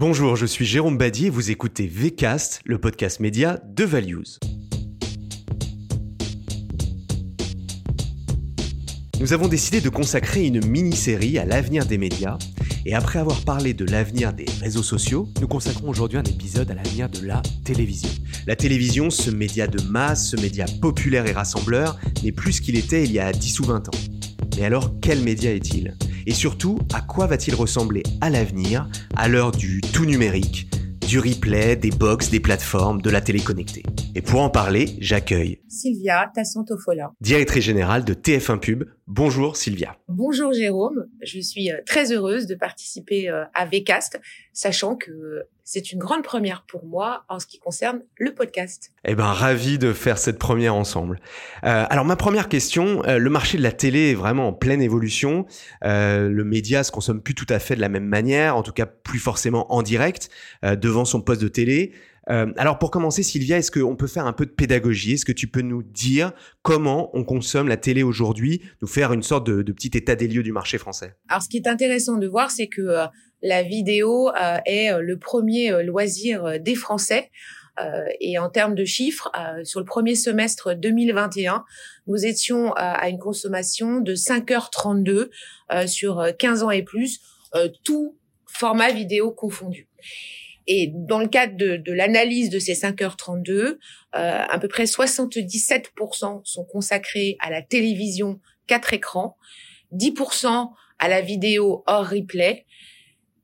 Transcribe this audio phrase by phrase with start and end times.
[0.00, 4.38] Bonjour, je suis Jérôme Badi et vous écoutez VCast, le podcast média de Values.
[9.18, 12.38] Nous avons décidé de consacrer une mini-série à l'avenir des médias
[12.86, 16.74] et après avoir parlé de l'avenir des réseaux sociaux, nous consacrons aujourd'hui un épisode à
[16.74, 18.10] l'avenir de la télévision.
[18.46, 22.76] La télévision, ce média de masse, ce média populaire et rassembleur, n'est plus ce qu'il
[22.76, 23.98] était il y a 10 ou 20 ans.
[24.56, 25.96] Mais alors, quel média est-il?
[26.28, 28.86] Et surtout, à quoi va-t-il ressembler à l'avenir,
[29.16, 30.68] à l'heure du tout numérique,
[31.00, 33.82] du replay, des box, des plateformes, de la télé connectée?
[34.14, 38.84] Et pour en parler, j'accueille Sylvia Tassantofola, directrice générale de TF1 Pub.
[39.06, 39.96] Bonjour Sylvia.
[40.06, 44.20] Bonjour Jérôme, je suis euh, très heureuse de participer euh, à VCast,
[44.52, 48.90] sachant que c'est une grande première pour moi en ce qui concerne le podcast.
[49.04, 51.20] Eh ben, ravi de faire cette première ensemble.
[51.62, 54.80] Euh, alors, ma première question, euh, le marché de la télé est vraiment en pleine
[54.80, 55.44] évolution.
[55.84, 58.72] Euh, le média se consomme plus tout à fait de la même manière, en tout
[58.72, 60.30] cas plus forcément en direct,
[60.62, 61.92] devant son poste de télé.
[62.26, 65.14] Alors pour commencer, Sylvia, est-ce qu'on peut faire un peu de pédagogie?
[65.14, 66.32] Est-ce que tu peux nous dire
[66.62, 70.28] comment on consomme la télé aujourd'hui, nous faire une sorte de, de, petit état des
[70.28, 71.14] lieux du marché français?
[71.28, 73.08] Alors ce qui est intéressant de voir, c'est que
[73.42, 77.30] la vidéo euh, est euh, le premier euh, loisir des Français.
[78.18, 79.30] Et en termes de chiffres,
[79.62, 81.64] sur le premier semestre 2021,
[82.08, 85.28] nous étions à une consommation de 5h32
[85.86, 87.20] sur 15 ans et plus,
[87.84, 89.88] tout format vidéo confondu.
[90.68, 93.76] Et dans le cadre de, de l'analyse de ces 5h32, euh,
[94.12, 99.38] à peu près 77% sont consacrés à la télévision 4 écrans,
[99.94, 102.66] 10% à la vidéo hors replay,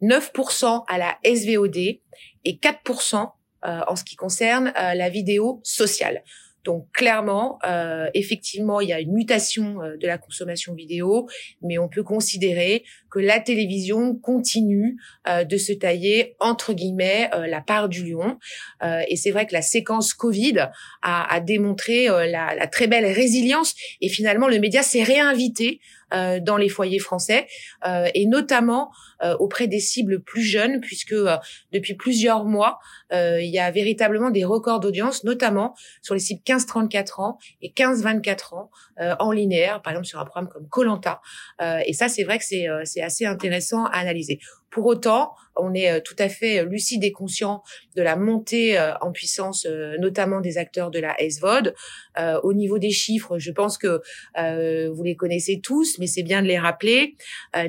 [0.05, 2.01] 9% à la SVOD et
[2.45, 3.31] 4%
[3.65, 6.23] euh, en ce qui concerne euh, la vidéo sociale.
[6.65, 11.29] Donc clairement, euh, effectivement, il y a une mutation euh, de la consommation vidéo,
[11.63, 14.97] mais on peut considérer que la télévision continue
[15.29, 18.39] euh, de se tailler entre guillemets euh, la part du lion.
[19.09, 20.69] Et c'est vrai que la séquence Covid
[21.03, 25.81] a, a démontré la, la, très belle résilience et finalement le média s'est réinvité
[26.43, 27.47] dans les foyers français
[28.15, 28.91] et notamment
[29.39, 31.15] auprès des cibles plus jeunes, puisque
[31.73, 32.79] depuis plusieurs mois,
[33.13, 38.55] il y a véritablement des records d'audience, notamment sur les cibles 15-34 ans et 15-24
[38.55, 38.71] ans
[39.19, 41.21] en linéaire, par exemple sur un programme comme Colanta.
[41.61, 44.39] et ça, c'est vrai que c'est c'est assez intéressant à analyser.
[44.75, 47.63] Pour autant, on est euh, tout à fait euh, lucide et conscient
[47.95, 49.69] de la montée euh, en puissance,
[50.01, 51.75] notamment des acteurs de la SVOD.
[52.43, 54.01] au niveau des chiffres, je pense que
[54.89, 57.17] vous les connaissez tous, mais c'est bien de les rappeler.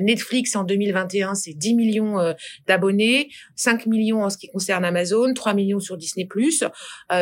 [0.00, 2.34] Netflix en 2021, c'est 10 millions
[2.66, 6.26] d'abonnés, 5 millions en ce qui concerne Amazon, 3 millions sur Disney+.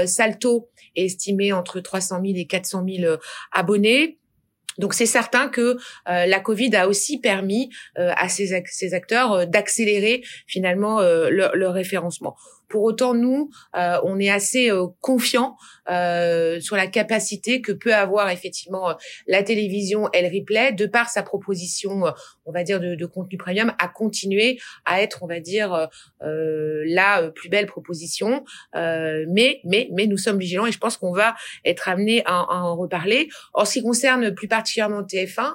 [0.07, 3.17] Salto est estimé entre 300 000 et 400 000
[3.53, 4.19] abonnés.
[4.79, 5.77] Donc c'est certain que
[6.09, 8.55] euh, la Covid a aussi permis euh, à ces,
[8.95, 12.37] acteurs euh, d'accélérer finalement leur, leur, référencement.
[12.75, 15.57] Pour autant, nous, euh, on est assez euh, confiant
[15.91, 18.95] euh, sur la capacité que peut avoir effectivement
[19.27, 22.05] la télévision elle replay de par sa proposition,
[22.47, 25.89] on va dire de, de, contenu premium, à continuer à être, on va dire,
[26.21, 28.45] la plus belle proposition.
[28.75, 31.35] mais, mais, mais nous sommes vigilants et je pense qu'on va
[31.65, 33.29] être amené à, à, en reparler.
[33.53, 35.55] En ce qui concerne plus particulièrement TF1,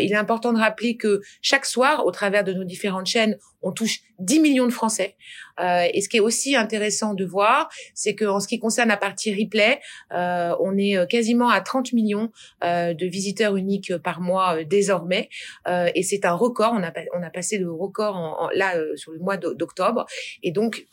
[0.00, 3.72] il est important de rappeler que chaque soir, au travers de nos différentes chaînes, on
[3.72, 5.16] touche 10 millions de Français.
[5.60, 8.96] Euh, et ce qui est aussi intéressant de voir, c'est qu'en ce qui concerne la
[8.96, 9.69] partie replay,
[10.12, 12.30] euh, on est euh, quasiment à 30 millions
[12.64, 15.28] euh, de visiteurs uniques par mois euh, désormais.
[15.68, 16.72] Euh, et c'est un record.
[16.74, 20.06] On a, on a passé le record en, en, là sur le mois d'octobre.
[20.42, 20.86] Et donc,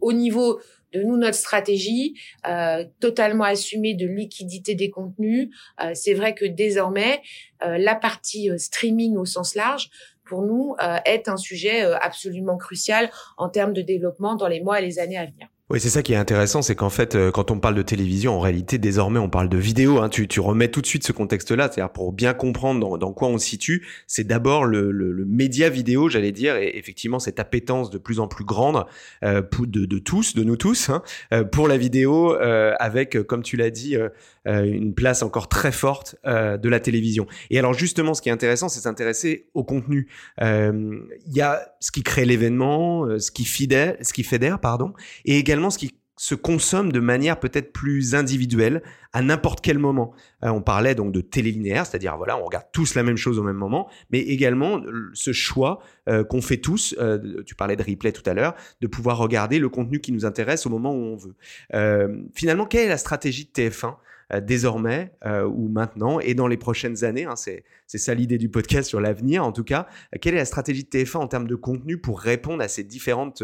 [0.00, 0.60] au niveau
[0.92, 2.14] de nous notre stratégie
[2.48, 5.50] euh, totalement assumée de liquidité des contenus.
[5.82, 7.22] Euh, c'est vrai que désormais
[7.62, 9.90] euh, la partie streaming au sens large
[10.30, 14.60] pour nous euh, est un sujet euh, absolument crucial en termes de développement dans les
[14.60, 15.48] mois et les années à venir.
[15.70, 18.34] Oui, c'est ça qui est intéressant, c'est qu'en fait, euh, quand on parle de télévision,
[18.34, 19.98] en réalité, désormais, on parle de vidéo.
[19.98, 20.08] Hein.
[20.08, 23.28] Tu, tu, remets tout de suite ce contexte-là, c'est-à-dire pour bien comprendre dans, dans, quoi
[23.28, 27.38] on se situe, c'est d'abord le, le, le, média vidéo, j'allais dire, et effectivement cette
[27.38, 28.84] appétence de plus en plus grande
[29.22, 31.02] euh, de, de, tous, de nous tous, hein,
[31.32, 34.08] euh, pour la vidéo, euh, avec, comme tu l'as dit, euh,
[34.44, 37.26] une place encore très forte de la télévision.
[37.50, 40.08] Et alors justement, ce qui est intéressant, c'est s'intéresser au contenu.
[40.40, 44.94] Il y a ce qui crée l'événement, ce qui fidèle, ce qui fédère, pardon,
[45.26, 48.82] et également ce qui se consomme de manière peut-être plus individuelle
[49.14, 50.12] à n'importe quel moment.
[50.44, 53.42] Euh, on parlait donc de télélinéaire, c'est-à-dire voilà, on regarde tous la même chose au
[53.42, 54.82] même moment, mais également
[55.14, 55.78] ce choix
[56.10, 59.58] euh, qu'on fait tous, euh, tu parlais de replay tout à l'heure, de pouvoir regarder
[59.58, 61.34] le contenu qui nous intéresse au moment où on veut.
[61.72, 63.96] Euh, finalement, quelle est la stratégie de TF1
[64.34, 68.90] euh, désormais ou maintenant et dans les prochaines années hein, C'est ça l'idée du podcast
[68.90, 69.86] sur l'avenir en tout cas.
[70.20, 73.42] quelle est la stratégie de TF1 en termes de contenu pour répondre à ces différentes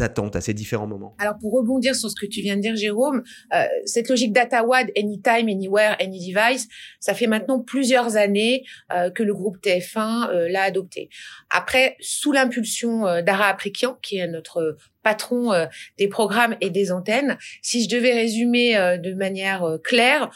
[0.00, 2.76] attentes à ces différents moments Alors pour rebondir sur ce que tu viens de dire,
[2.76, 3.22] Jérôme,
[3.54, 6.68] euh, cette logique DataWad, Anytime, Anywhere, Any Device,
[7.00, 11.08] ça fait maintenant plusieurs années euh, que le groupe TF1 euh, l'a adopté.
[11.50, 15.66] Après, sous l'impulsion euh, d'Ara Aprikian, qui est notre patron euh,
[15.98, 20.30] des programmes et des antennes, si je devais résumer de manière claire,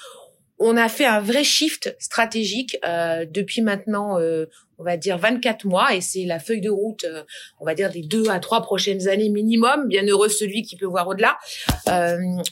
[0.59, 4.47] on a fait un vrai shift stratégique euh, depuis maintenant, euh,
[4.79, 7.23] on va dire 24 mois, et c'est la feuille de route, euh,
[7.61, 9.89] on va dire des deux à trois prochaines années minimum.
[9.89, 11.39] Bien heureux celui qui peut voir au-delà,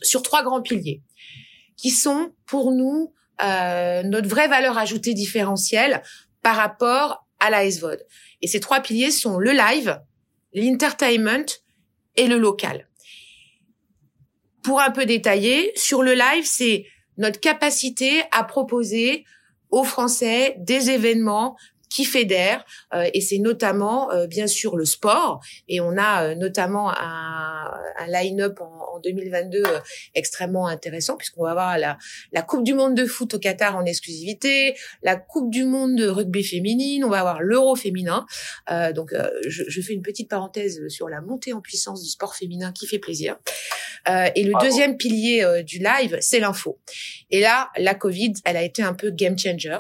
[0.03, 1.03] sur trois grands piliers,
[1.77, 6.03] qui sont pour nous notre vraie valeur ajoutée différentielle
[6.43, 7.99] par rapport à la SVOD.
[8.43, 10.01] Et ces trois piliers sont le live,
[10.55, 11.47] l'entertainment
[12.17, 12.89] et le local.
[14.63, 16.87] Pour un peu détailler, sur le live, c'est
[17.19, 19.25] notre capacité à proposer
[19.71, 21.57] aux Français des événements
[21.91, 22.65] qui fédèrent
[22.95, 27.71] euh, et c'est notamment euh, bien sûr le sport et on a euh, notamment un,
[27.99, 29.63] un line-up en, en, 2022
[30.15, 31.99] extrêmement intéressant puisqu'on va avoir la,
[32.33, 36.07] la Coupe du monde de foot au Qatar en exclusivité, la Coupe du monde de
[36.07, 38.27] rugby féminine, on va avoir l'Euro féminin.
[38.95, 39.15] donc
[39.47, 42.87] je, je, fais une petite parenthèse sur la montée en puissance du sport féminin qui
[42.87, 43.37] fait plaisir.
[44.09, 46.79] et le deuxième pilier du live, c'est l'info.
[47.31, 49.79] Et là, la Covid, elle a été un peu game changer.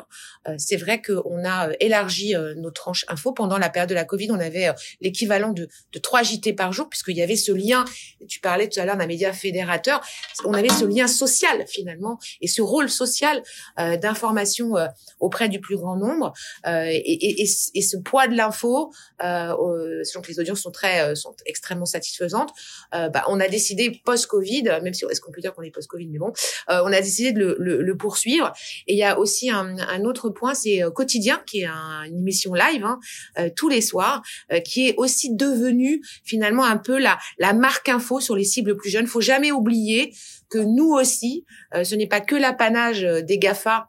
[0.58, 3.32] C'est vrai qu'on a élargi euh, nos tranches info.
[3.32, 6.72] Pendant la période de la Covid, on avait euh, l'équivalent de, de 3 JT par
[6.72, 7.84] jour, puisqu'il y avait ce lien,
[8.28, 10.00] tu parlais tout à l'heure d'un média fédérateur,
[10.44, 13.42] on avait ce lien social finalement, et ce rôle social
[13.78, 14.74] euh, d'information
[15.20, 16.32] auprès du plus grand nombre,
[16.66, 21.86] et, et, et, ce poids de l'info, selon que les audiences sont très, sont extrêmement
[21.86, 22.52] satisfaisantes,
[22.92, 26.18] bah, on a décidé post-Covid, même si est-ce qu'on peut dire qu'on est post-Covid, mais
[26.18, 26.32] bon,
[26.68, 28.52] on a décidé de le, le, le, poursuivre.
[28.86, 32.18] Et il y a aussi un, un autre point, c'est quotidien, qui est un une
[32.18, 32.98] émission live hein,
[33.38, 34.22] euh, tous les soirs,
[34.52, 37.18] euh, qui est aussi devenue finalement un peu la,
[37.52, 39.06] marque info sur les cibles plus jeunes.
[39.06, 40.14] Faut jamais oublier
[40.50, 41.44] que nous aussi,
[41.74, 43.88] euh, ce n'est pas que l'apanage des Gafa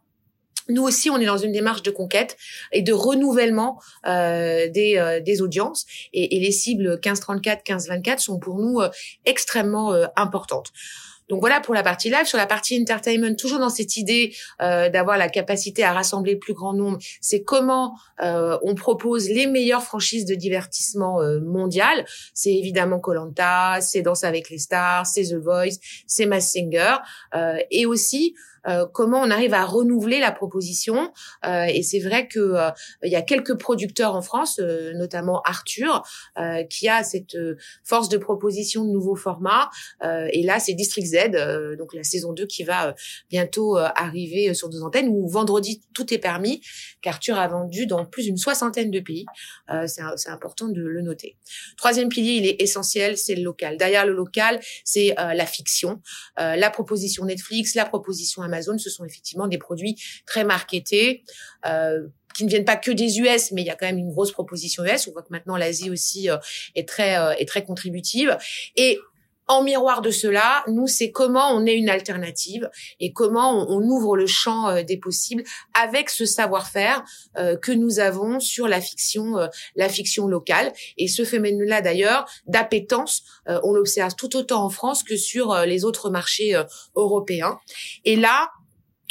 [0.68, 2.38] nous aussi, on est dans une démarche de conquête
[2.72, 5.86] et de renouvellement euh, des, audiences.
[6.12, 8.80] Et, et, les cibles 15-34, 15-24 sont pour nous
[9.26, 10.72] extrêmement importantes.
[11.30, 12.26] Donc voilà pour la partie live.
[12.26, 16.40] Sur la partie entertainment, toujours dans cette idée euh, d'avoir la capacité à rassembler le
[16.40, 22.06] plus grand nombre, c'est comment euh, on propose les meilleures franchises de divertissement euh, mondial.
[22.34, 26.96] C'est évidemment Colanta, c'est Danse avec les stars, c'est The Voice, c'est Mass Singer,
[27.34, 28.36] euh, et aussi
[28.68, 31.12] euh, comment on arrive à renouveler la proposition.
[31.46, 32.70] Euh, et c'est vrai que euh,
[33.04, 34.60] il y a quelques producteurs en France,
[34.96, 36.04] notamment Arthur,
[36.70, 37.38] qui a cette
[37.84, 39.70] force de proposition de nouveaux formats.
[40.04, 42.96] et là, c'est District Z, donc la saison 2 qui va
[43.30, 46.62] bientôt arriver sur nos antennes, où vendredi, tout est permis,
[47.02, 49.26] qu'Arthur a vendu dans plus d'une soixantaine de pays.
[49.88, 51.38] c'est important de le noter.
[51.78, 53.78] Troisième pilier, il est essentiel, c'est le local.
[53.78, 56.02] Derrière le local, c'est la fiction,
[56.38, 61.24] la proposition Netflix, la proposition Amazon Amazon, ce sont effectivement des produits très marketés.
[61.66, 64.12] Euh, qui ne viennent pas que des US, mais il y a quand même une
[64.12, 65.08] grosse proposition US.
[65.08, 66.36] On voit que maintenant l'Asie aussi euh,
[66.76, 68.38] est très euh, est très contributive.
[68.76, 69.00] Et
[69.48, 72.70] en miroir de cela, nous, c'est comment on est une alternative
[73.00, 75.44] et comment on, ouvre le champ euh, des possibles
[75.80, 77.04] avec ce savoir-faire
[77.38, 80.74] euh, que nous avons sur la fiction, euh, la fiction locale.
[80.98, 86.10] Et ce phénomène-là, d'ailleurs, d'appétence, on l'observe tout autant en France que sur les autres
[86.10, 86.60] marchés
[86.96, 87.60] européens.
[88.06, 88.50] Et là,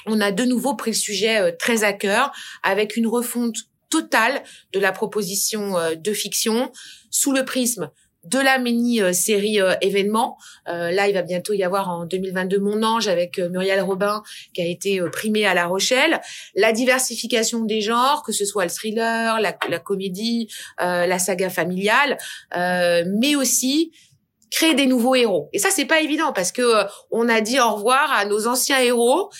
[0.06, 2.32] on a de nouveau pris le sujet très à cœur
[2.62, 3.56] avec une refonte
[3.90, 4.42] totale
[4.72, 6.72] de la proposition de fiction
[7.10, 7.90] sous le prisme
[8.24, 10.38] de la mini-série euh, événement.
[10.68, 14.22] Euh, là, il va bientôt y avoir en 2022 Mon Ange avec euh, Muriel Robin
[14.54, 16.20] qui a été primée à La Rochelle.
[16.54, 22.18] La diversification des genres, que ce soit le thriller, la, comédie, la saga familiale,
[22.54, 23.92] mais aussi
[24.50, 25.48] créer des nouveaux héros.
[25.52, 28.78] Et ça, c'est pas évident parce que on a dit au revoir à nos anciens
[28.78, 29.30] héros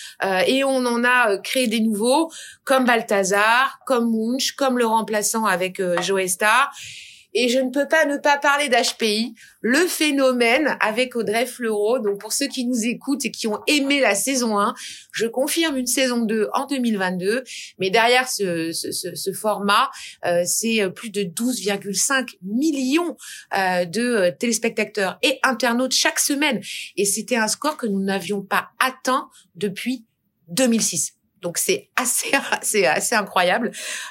[0.46, 2.30] et on en a créé des nouveaux
[2.64, 6.72] comme Balthazar, comme Munch, comme le remplaçant avec Joe Star.
[7.34, 11.98] Et je ne peux pas ne pas parler d'HPI, le phénomène avec Audrey Fleurot.
[11.98, 14.74] Donc pour ceux qui nous écoutent et qui ont aimé la saison 1,
[15.12, 17.42] je confirme une saison 2 en 2022.
[17.78, 19.90] Mais derrière ce, ce, ce, format,
[20.24, 23.16] euh, c'est plus de 12,5 millions
[23.56, 26.60] euh, de euh, téléspectateurs et internautes chaque semaine.
[26.96, 30.04] Et c'était un score que nous n'avions pas atteint depuis
[30.48, 31.14] 2006.
[31.44, 32.32] Donc c'est assez
[32.62, 33.70] c'est assez incroyable.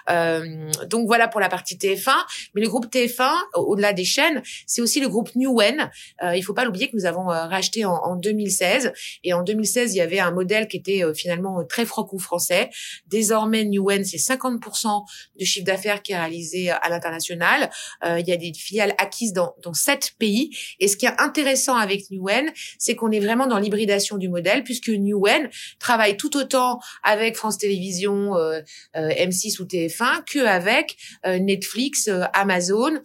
[0.09, 2.13] Euh, donc voilà pour la partie TF1.
[2.53, 5.89] Mais le groupe TF1, au-delà des chaînes, c'est aussi le groupe Newen.
[6.23, 8.93] Euh, il faut pas l'oublier que nous avons euh, racheté en, en, 2016.
[9.23, 12.69] Et en 2016, il y avait un modèle qui était euh, finalement très franco-français.
[13.07, 15.03] Désormais, Newen, c'est 50%
[15.37, 17.71] du chiffre d'affaires qui est réalisé à l'international.
[18.05, 20.55] Euh, il y a des filiales acquises dans, dans sept pays.
[20.79, 24.63] Et ce qui est intéressant avec Newen, c'est qu'on est vraiment dans l'hybridation du modèle,
[24.63, 25.49] puisque Newen
[25.79, 28.61] travaille tout autant avec France Télévisions, euh,
[28.95, 32.99] euh, M6 ou TF1 que avec euh, Netflix, Amazon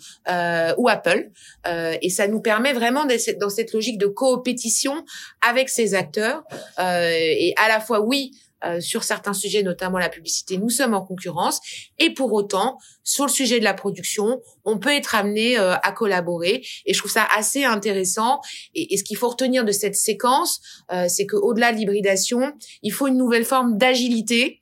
[0.77, 1.31] ou Apple.
[1.67, 5.05] et ça nous permet vraiment d'être dans cette logique de coopétition
[5.47, 6.43] avec ces acteurs.
[6.79, 8.33] et à la fois, oui,
[8.81, 11.61] sur certains sujets, notamment la publicité, nous sommes en concurrence.
[11.99, 15.93] Et pour autant, sur le sujet de la production, on peut être amené euh, à
[15.93, 16.63] collaborer.
[16.85, 18.41] Et je trouve ça assez intéressant.
[18.75, 20.61] Et, ce qu'il faut retenir de cette séquence,
[20.93, 24.61] euh, c'est qu'au-delà de l'hybridation, il faut une nouvelle forme d'agilité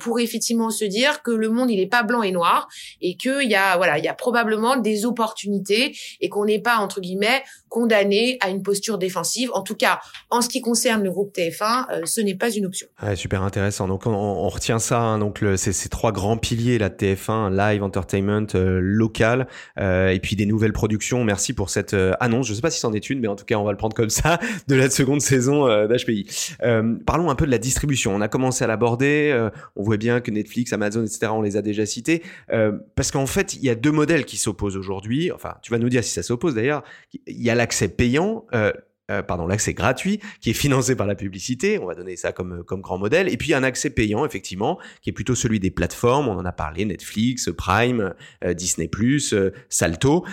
[0.00, 2.68] pour effectivement se dire que le monde il est pas blanc et noir
[3.00, 6.78] et qu'il y a voilà il y a probablement des opportunités et qu'on n'est pas
[6.78, 9.50] entre guillemets condamné à une posture défensive.
[9.54, 10.00] En tout cas,
[10.30, 13.88] en ce qui concerne le groupe TF1, ce n'est pas une option super intéressant.
[13.88, 15.00] Donc on, retient ça.
[15.00, 19.46] Hein, donc le, ces trois grands piliers la TF1, live entertainment, euh, local,
[19.78, 21.24] euh, et puis des nouvelles productions.
[21.24, 22.46] Merci pour cette euh, annonce.
[22.46, 23.94] Je sais pas si c'en est une, mais en tout cas on va le prendre
[23.94, 24.38] comme ça
[24.68, 26.56] de la seconde saison d'HPI.
[27.06, 28.14] parlons un peu de la distribution.
[28.14, 29.48] On a commencé à l'aborder.
[29.76, 31.28] on voit bien que Netflix, Amazon, etc.
[31.32, 32.22] On les a déjà cités
[32.94, 35.30] parce qu'en fait il y a deux modèles qui s'opposent aujourd'hui.
[35.32, 36.82] Enfin, tu vas nous dire si ça s'oppose d'ailleurs.
[37.26, 38.46] Il y a l'accès payant.
[38.54, 38.72] Euh,
[39.20, 42.80] pardon, l'accès gratuit qui est financé par la publicité, on va donner ça comme, comme
[42.80, 46.38] grand modèle, et puis un accès payant, effectivement, qui est plutôt celui des plateformes, on
[46.38, 48.14] en a parlé, Netflix, Prime,
[48.44, 48.88] euh, Disney+,
[49.32, 50.24] euh, Salto.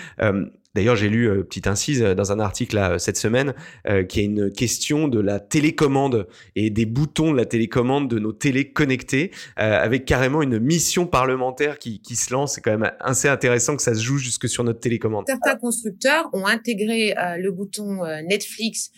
[0.76, 3.56] D'ailleurs, j'ai lu, euh, petite incise, euh, dans un article là, cette semaine,
[3.88, 8.20] euh, qui est une question de la télécommande et des boutons de la télécommande de
[8.20, 12.54] nos télés connectées, euh, avec carrément une mission parlementaire qui, qui se lance.
[12.54, 15.26] C'est quand même assez intéressant que ça se joue jusque sur notre télécommande.
[15.28, 18.92] Certains constructeurs ont intégré le bouton Netflix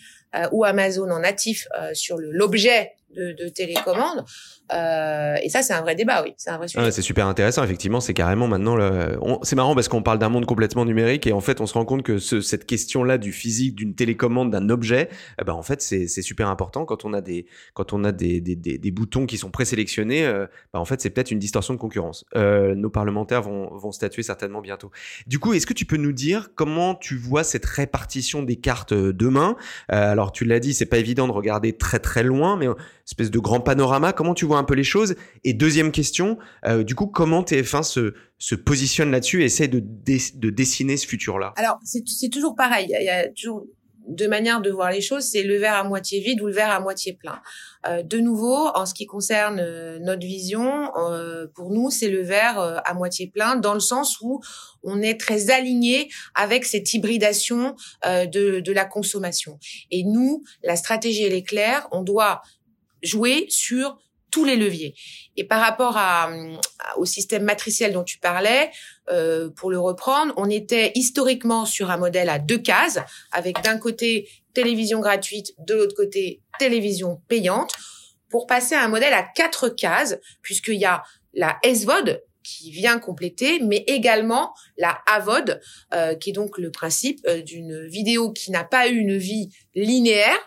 [0.52, 4.24] ou Amazon en natif sur l'objet de, de télécommande.
[4.72, 6.34] Euh, et ça, c'est un vrai débat, oui.
[6.36, 6.90] C'est un vrai sujet.
[6.90, 8.00] c'est super intéressant, effectivement.
[8.00, 8.76] C'est carrément maintenant.
[9.42, 11.84] C'est marrant parce qu'on parle d'un monde complètement numérique et en fait, on se rend
[11.84, 15.08] compte que ce, cette question-là du physique, d'une télécommande, d'un objet,
[15.40, 18.40] eh ben en fait, c'est super important quand on a des quand on a des,
[18.40, 20.24] des, des, des boutons qui sont présélectionnés.
[20.24, 22.24] Euh, ben, en fait, c'est peut-être une distorsion de concurrence.
[22.36, 24.90] Euh, nos parlementaires vont, vont statuer certainement bientôt.
[25.26, 28.92] Du coup, est-ce que tu peux nous dire comment tu vois cette répartition des cartes
[28.92, 29.56] euh, demain?
[29.90, 32.66] Euh, Alors, tu l'as dit, c'est pas évident de regarder très très loin, mais
[33.06, 34.12] espèce de grand panorama.
[34.12, 35.14] Comment tu vois un peu les choses?
[35.44, 39.80] Et deuxième question, euh, du coup, comment TF1 se, se positionne là-dessus et essaie de,
[39.80, 41.52] de dessiner ce futur-là?
[41.56, 42.94] Alors, c'est toujours pareil.
[42.98, 43.66] Il y a toujours
[44.08, 46.72] deux manières de voir les choses, c'est le verre à moitié vide ou le verre
[46.72, 47.40] à moitié plein.
[47.86, 50.90] Euh, de nouveau, en ce qui concerne euh, notre vision,
[51.54, 54.40] pour nous, c'est le verre à moitié plein, dans le sens où
[54.82, 59.58] on est très aligné avec cette hybridation de, de la consommation.
[59.90, 62.42] Et nous, la stratégie, elle est claire, on doit
[63.02, 63.98] jouer sur
[64.30, 64.94] tous les leviers.
[65.36, 66.30] Et par rapport à,
[66.96, 68.70] au système matriciel dont tu parlais,
[69.10, 72.98] euh, pour le reprendre, on était historiquement sur un modèle à deux cases,
[73.30, 77.74] avec d'un côté télévision gratuite, de l'autre côté télévision payante,
[78.30, 81.02] pour passer à un modèle à quatre cases, puisqu'il y a
[81.34, 85.60] la SVOD qui vient compléter, mais également la AVOD,
[85.94, 89.50] euh, qui est donc le principe euh, d'une vidéo qui n'a pas eu une vie
[89.74, 90.38] linéaire,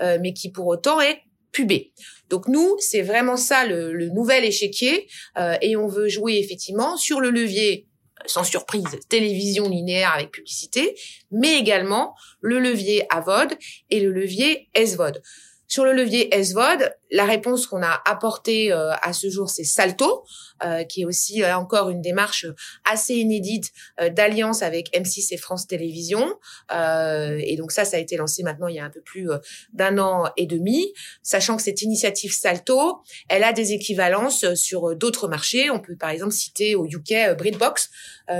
[0.00, 1.22] euh, mais qui pour autant est
[1.54, 1.92] pubée.
[2.28, 5.06] Donc nous, c'est vraiment ça le, le nouvel échiquier
[5.38, 7.86] euh, et on veut jouer effectivement sur le levier
[8.26, 10.94] sans surprise, télévision linéaire avec publicité,
[11.30, 13.54] mais également le levier AVOD
[13.90, 15.20] et le levier SVOD.
[15.66, 20.24] Sur le levier SVOD, la réponse qu'on a apportée euh, à ce jour, c'est Salto,
[20.64, 22.46] euh, qui est aussi euh, encore une démarche
[22.84, 23.72] assez inédite
[24.12, 26.38] d'alliance avec M6 et France Télévisions.
[26.70, 29.28] et donc ça, ça a été lancé maintenant il y a un peu plus
[29.72, 30.92] d'un an et demi,
[31.22, 35.70] sachant que cette initiative Salto, elle a des équivalences sur d'autres marchés.
[35.70, 37.90] On peut par exemple citer au UK Breedbox,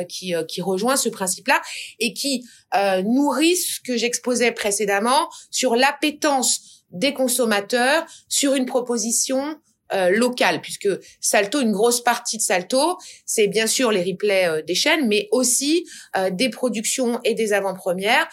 [0.08, 1.60] qui, qui rejoint ce principe-là
[2.00, 2.44] et qui
[3.04, 9.56] nourrit ce que j'exposais précédemment sur l'appétence des consommateurs sur une proposition
[9.92, 10.88] euh, locale, puisque
[11.20, 12.96] Salto, une grosse partie de Salto,
[13.26, 15.84] c'est bien sûr les replays euh, des chaînes, mais aussi
[16.16, 18.26] euh, des productions et des avant-premières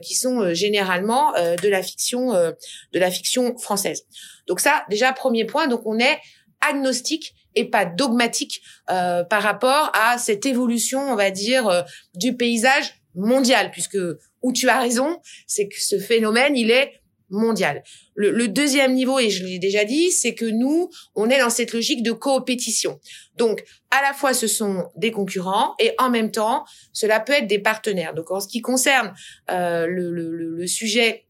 [0.00, 4.04] qui sont généralement de la fiction, de la fiction française.
[4.46, 5.66] Donc ça, déjà premier point.
[5.66, 6.18] Donc on est
[6.66, 13.70] agnostique et pas dogmatique par rapport à cette évolution, on va dire, du paysage mondial,
[13.70, 13.98] puisque
[14.42, 17.02] où tu as raison, c'est que ce phénomène, il est
[17.34, 17.82] mondiale.
[18.14, 21.72] Le, deuxième niveau, et je l'ai déjà dit, c'est que nous, on est dans cette
[21.72, 23.00] logique de coopétition.
[23.36, 27.46] Donc, à la fois, ce sont des concurrents et en même temps, cela peut être
[27.46, 28.14] des partenaires.
[28.14, 29.12] Donc, en ce qui concerne
[29.50, 31.26] euh, le, le, sujet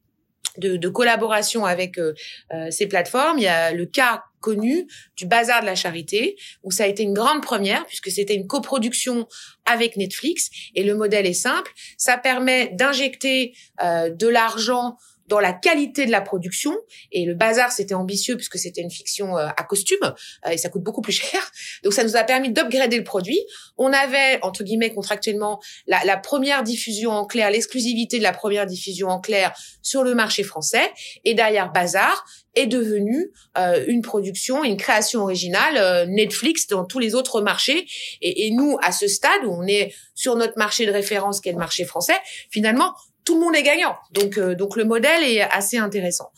[0.58, 2.12] de, de, collaboration avec euh,
[2.52, 6.70] euh, ces plateformes, il y a le cas connu du Bazar de la Charité, où
[6.70, 9.26] ça a été une grande première, puisque c'était une coproduction
[9.64, 16.06] avec Netflix, et le modèle est simple, ça permet d'injecter de l'argent dans la qualité
[16.06, 16.76] de la production.
[17.12, 20.68] Et le bazar, c'était ambitieux puisque c'était une fiction euh, à costume euh, et ça
[20.68, 21.40] coûte beaucoup plus cher.
[21.82, 23.40] Donc ça nous a permis d'upgrader le produit.
[23.76, 28.66] On avait entre guillemets contractuellement la, la première diffusion en clair, l'exclusivité de la première
[28.66, 29.52] diffusion en clair
[29.82, 30.92] sur le marché français.
[31.24, 37.14] Et derrière Bazar est devenu euh, une production, une création originale Netflix dans tous les
[37.14, 37.86] autres marchés.
[38.20, 41.48] Et, et nous, à ce stade où on est sur notre marché de référence, qui
[41.48, 42.14] est le marché français,
[42.50, 43.96] finalement, tout le monde est gagnant.
[44.12, 46.30] Donc, euh, donc le modèle est assez intéressant.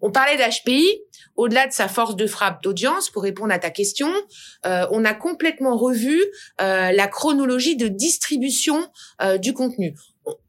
[0.00, 1.02] On parlait d'HPI.
[1.36, 4.12] Au-delà de sa force de frappe d'audience, pour répondre à ta question,
[4.66, 6.20] euh, on a complètement revu
[6.60, 8.90] euh, la chronologie de distribution
[9.40, 9.94] du contenu.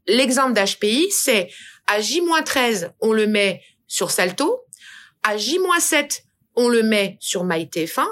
[0.06, 1.48] L'exemple d'HPI, c'est
[1.86, 4.60] à J-13, on le met sur Salto.
[5.22, 6.22] À J-7,
[6.56, 8.04] on le met sur MyTF1.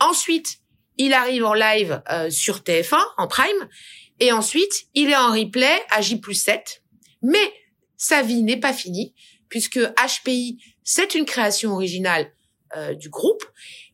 [0.00, 0.58] Ensuite,
[0.96, 3.68] il arrive en live sur TF1, en prime.
[4.20, 6.81] Et ensuite, il est en replay à J7
[7.22, 7.52] mais
[7.96, 9.14] sa vie n'est pas finie,
[9.48, 12.32] puisque HPI, c'est une création originale
[12.76, 13.44] euh, du groupe,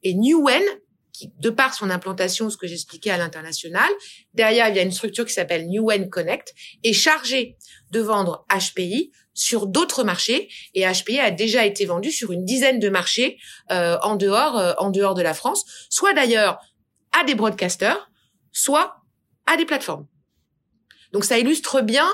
[0.03, 0.63] et Newen,
[1.13, 3.91] qui, de par son implantation, ce que j'expliquais à l'international,
[4.35, 6.55] derrière, il y a une structure qui s'appelle Newen Connect,
[6.85, 7.57] est chargée
[7.91, 12.79] de vendre HPI sur d'autres marchés, et HPI a déjà été vendu sur une dizaine
[12.79, 13.39] de marchés
[13.71, 16.61] euh, en dehors, euh, en dehors de la France, soit d'ailleurs
[17.19, 18.11] à des broadcasters,
[18.53, 18.97] soit
[19.47, 20.07] à des plateformes.
[21.13, 22.09] Donc ça illustre bien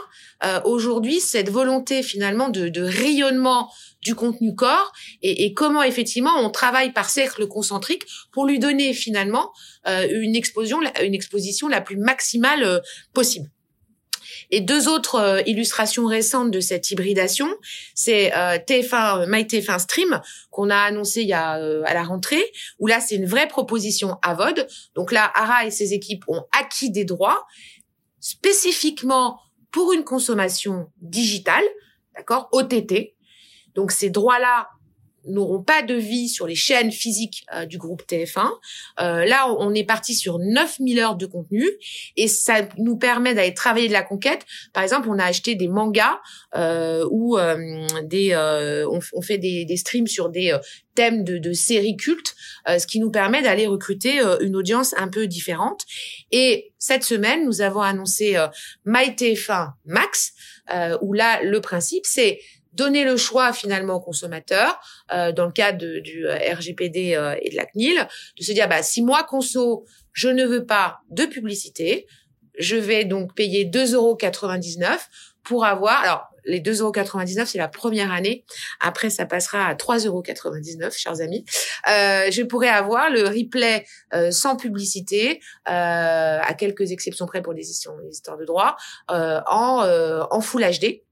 [0.44, 3.72] euh, aujourd'hui cette volonté finalement de, de, rayonnement
[4.02, 8.94] du contenu corps et, et, comment effectivement on travaille par cercle concentrique pour lui donner
[8.94, 9.52] finalement
[9.86, 12.78] euh, une exposition, une exposition la plus maximale euh,
[13.12, 13.50] possible.
[14.50, 17.48] Et deux autres euh, illustrations récentes de cette hybridation,
[17.94, 20.20] c'est euh, TF1, MyTF1 Stream
[20.50, 22.44] qu'on a annoncé il y a à la rentrée,
[22.78, 24.66] où là c'est une vraie proposition à VOD.
[24.94, 27.46] Donc là, Ara et ses équipes ont acquis des droits
[28.24, 29.38] spécifiquement
[29.70, 31.62] pour une consommation digitale,
[32.14, 33.14] d'accord, OTT.
[33.74, 34.70] Donc ces droits-là
[35.26, 38.48] n'auront pas de vie sur les chaînes physiques euh, du groupe TF1.
[39.00, 41.64] Euh, là, on est parti sur 9000 heures de contenu
[42.16, 44.44] et ça nous permet d'aller travailler de la conquête.
[44.72, 46.20] Par exemple, on a acheté des mangas
[46.54, 48.34] euh, ou euh, des,
[48.90, 50.56] on, on, fait des, des, streams sur des
[50.94, 52.34] thèmes de, de séries cultes,
[52.66, 55.84] ce qui nous permet d'aller recruter une audience un peu différente.
[56.30, 58.37] Et cette semaine, nous avons annoncé
[58.87, 60.32] MyTF1 Max,
[61.02, 62.38] où là, le principe, c'est
[62.74, 64.80] donner le choix finalement aux consommateurs,
[65.12, 68.06] euh, dans le cadre du euh, RGPD euh, et de la CNIL,
[68.38, 72.06] de se dire bah si moi conso je ne veux pas de publicité,
[72.58, 74.18] je vais donc payer 2,99 euros
[75.42, 78.44] pour avoir alors les 2,99 euros c'est la première année.
[78.80, 81.44] Après, ça passera à 3,99 euros, chers amis.
[81.88, 87.54] Euh, je pourrais avoir le replay euh, sans publicité, euh, à quelques exceptions près pour
[87.54, 88.76] des histoires de droit,
[89.08, 91.03] en, en Full HD.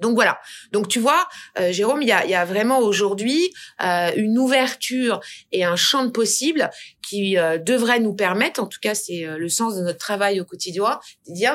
[0.00, 0.38] Donc voilà.
[0.72, 5.20] Donc tu vois, euh, Jérôme, il y a, vraiment aujourd'hui euh, une ouverture
[5.52, 6.70] et un champ de possibles
[7.06, 10.44] qui euh, devrait nous permettre, en tout cas c'est le sens de notre travail au
[10.44, 10.98] quotidien,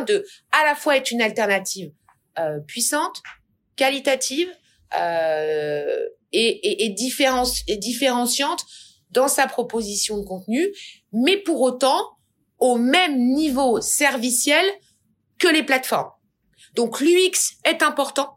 [0.01, 1.91] de à la fois être une alternative
[2.67, 3.21] puissante,
[3.75, 4.49] qualitative
[4.93, 4.99] et,
[6.31, 6.93] et, et,
[7.67, 8.65] et différenciante
[9.11, 10.67] dans sa proposition de contenu,
[11.13, 12.17] mais pour autant
[12.59, 14.65] au même niveau serviciel
[15.39, 16.11] que les plateformes.
[16.75, 18.34] Donc l'UX est important.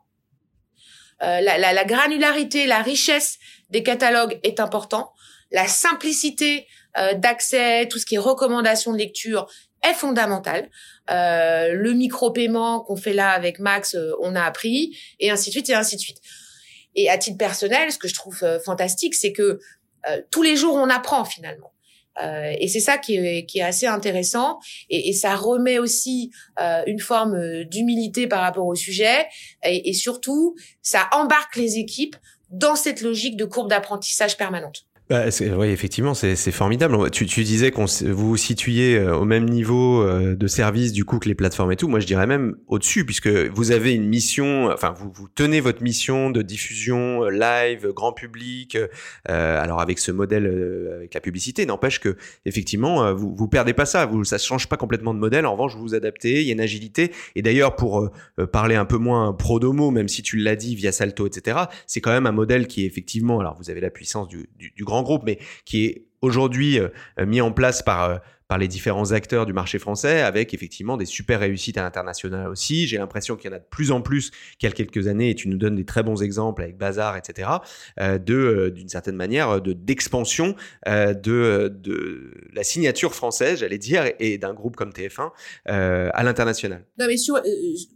[1.23, 3.39] Euh, la, la, la, granularité, la richesse
[3.71, 5.13] des catalogues est important.
[5.51, 6.67] La simplicité
[6.99, 9.47] euh, d'accès, tout ce qui est recommandation de lecture
[9.83, 10.69] est fondamental.
[11.11, 15.53] Euh, le micro-paiement qu'on fait là avec Max, euh, on a appris, et ainsi de
[15.53, 16.19] suite, et ainsi de suite.
[16.95, 19.61] Et à titre personnel, ce que je trouve euh, fantastique, c'est que
[20.31, 21.71] tous les jours, on apprend finalement.
[22.23, 24.59] Euh, et c'est ça qui est, qui est, assez intéressant
[24.91, 29.27] et, et ça remet aussi euh, une forme d'humilité par rapport au sujet
[29.65, 32.17] et, et, surtout ça embarque les équipes
[32.51, 34.88] dans cette logique de courbe d'apprentissage permanente.
[35.09, 35.25] Bah,
[35.57, 37.11] oui, effectivement, c'est formidable.
[37.11, 41.07] Tu, tu disais qu'on vous vous situiez euh, au même niveau euh, de service du
[41.07, 41.89] coup que les plateformes et tout.
[41.89, 44.71] Moi, je dirais même au-dessus, puisque vous avez une mission.
[44.71, 48.77] Enfin, vous, vous tenez votre mission de diffusion euh, live, grand public.
[48.77, 53.87] Euh, alors avec ce modèle, avec la publicité, n'empêche que effectivement, vous vous perdez pas
[53.87, 54.05] ça.
[54.05, 55.47] Vous, ça change pas complètement de modèle.
[55.47, 56.43] En revanche, vous vous adaptez.
[56.43, 57.13] Il y a une agilité.
[57.35, 58.11] Et d'ailleurs, pour
[58.53, 62.03] parler un peu moins pro domo, même si tu l'as dit via Salto, etc., c'est
[62.03, 63.41] quand même un modèle qui est effectivement.
[63.41, 66.89] Alors, vous avez la puissance du, du, du grand groupe, mais qui est aujourd'hui euh,
[67.27, 68.17] mis en place par euh,
[68.49, 72.87] par les différents acteurs du marché français, avec effectivement des super réussites à l'international aussi.
[72.87, 75.31] J'ai l'impression qu'il y en a de plus en plus qu'il y a quelques années,
[75.31, 77.51] et tu nous donnes des très bons exemples avec Bazar, etc.,
[78.01, 80.57] euh, de, euh, d'une certaine manière, de, d'expansion
[80.89, 85.31] euh, de, de la signature française, j'allais dire, et d'un groupe comme TF1
[85.69, 86.87] euh, à l'international.
[86.99, 87.43] Non, mais sur, euh,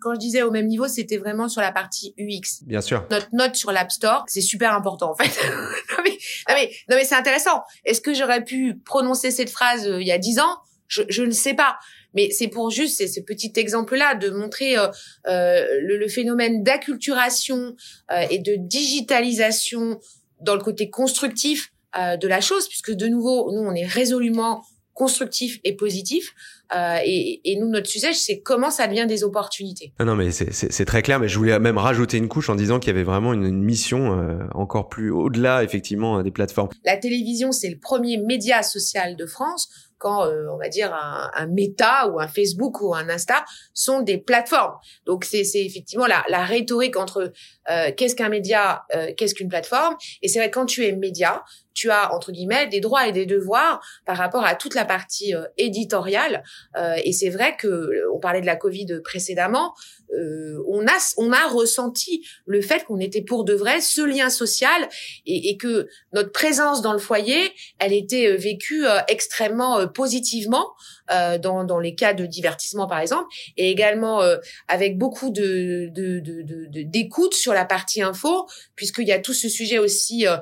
[0.02, 2.64] quand je disais au même niveau, c'était vraiment sur la partie UX.
[2.66, 3.06] Bien sûr.
[3.10, 5.30] Notre note sur l'App Store, c'est super important, en fait.
[5.50, 7.62] non, mais, non, mais, non, mais c'est intéressant.
[7.86, 10.41] Est-ce que j'aurais pu prononcer cette phrase il y a dix ans
[10.88, 11.78] je, je ne sais pas.
[12.14, 14.88] Mais c'est pour juste c'est ce petit exemple-là de montrer euh,
[15.26, 17.74] euh, le, le, phénomène d'acculturation
[18.10, 19.98] euh, et de digitalisation
[20.40, 24.62] dans le côté constructif de la chose, puisque de nouveau, nous, on est résolument
[24.94, 26.34] constructif et positif.
[26.74, 29.92] Euh, et, et, nous, notre sujet, c'est comment ça devient des opportunités.
[30.00, 31.20] Non, non mais c'est très clair.
[31.20, 33.62] Mais je voulais même rajouter une couche en disant qu'il y avait vraiment une, une
[33.62, 36.68] mission euh, encore plus au-delà, effectivement, des plateformes.
[36.84, 39.68] La télévision, c'est le premier média social de France
[40.02, 44.00] quand euh, on va dire un, un, Meta ou un Facebook ou un Insta sont
[44.00, 44.74] des plateformes.
[45.06, 47.32] Donc c'est effectivement la, la, rhétorique entre
[47.70, 49.96] euh, qu'est-ce qu'un média, euh, qu'est-ce qu'une plateforme.
[50.20, 53.26] Et c'est vrai quand tu es média, tu as entre guillemets des droits et des
[53.26, 56.42] devoirs par rapport à toute la partie euh, éditoriale.
[56.76, 59.74] Euh, et c'est vrai que on parlait de la Covid précédemment.
[60.12, 64.28] Euh, on a on a ressenti le fait qu'on était pour de vrai ce lien
[64.28, 64.88] social
[65.26, 70.72] et, et, que notre présence dans le foyer, elle était vécue extrêmement positivement
[71.08, 74.22] dans, dans les cas de divertissement par exemple, et également
[74.68, 79.48] avec beaucoup de d'écoute de, de, sur la partie info, puisqu'il y a tout ce
[79.48, 80.36] sujet aussi euh,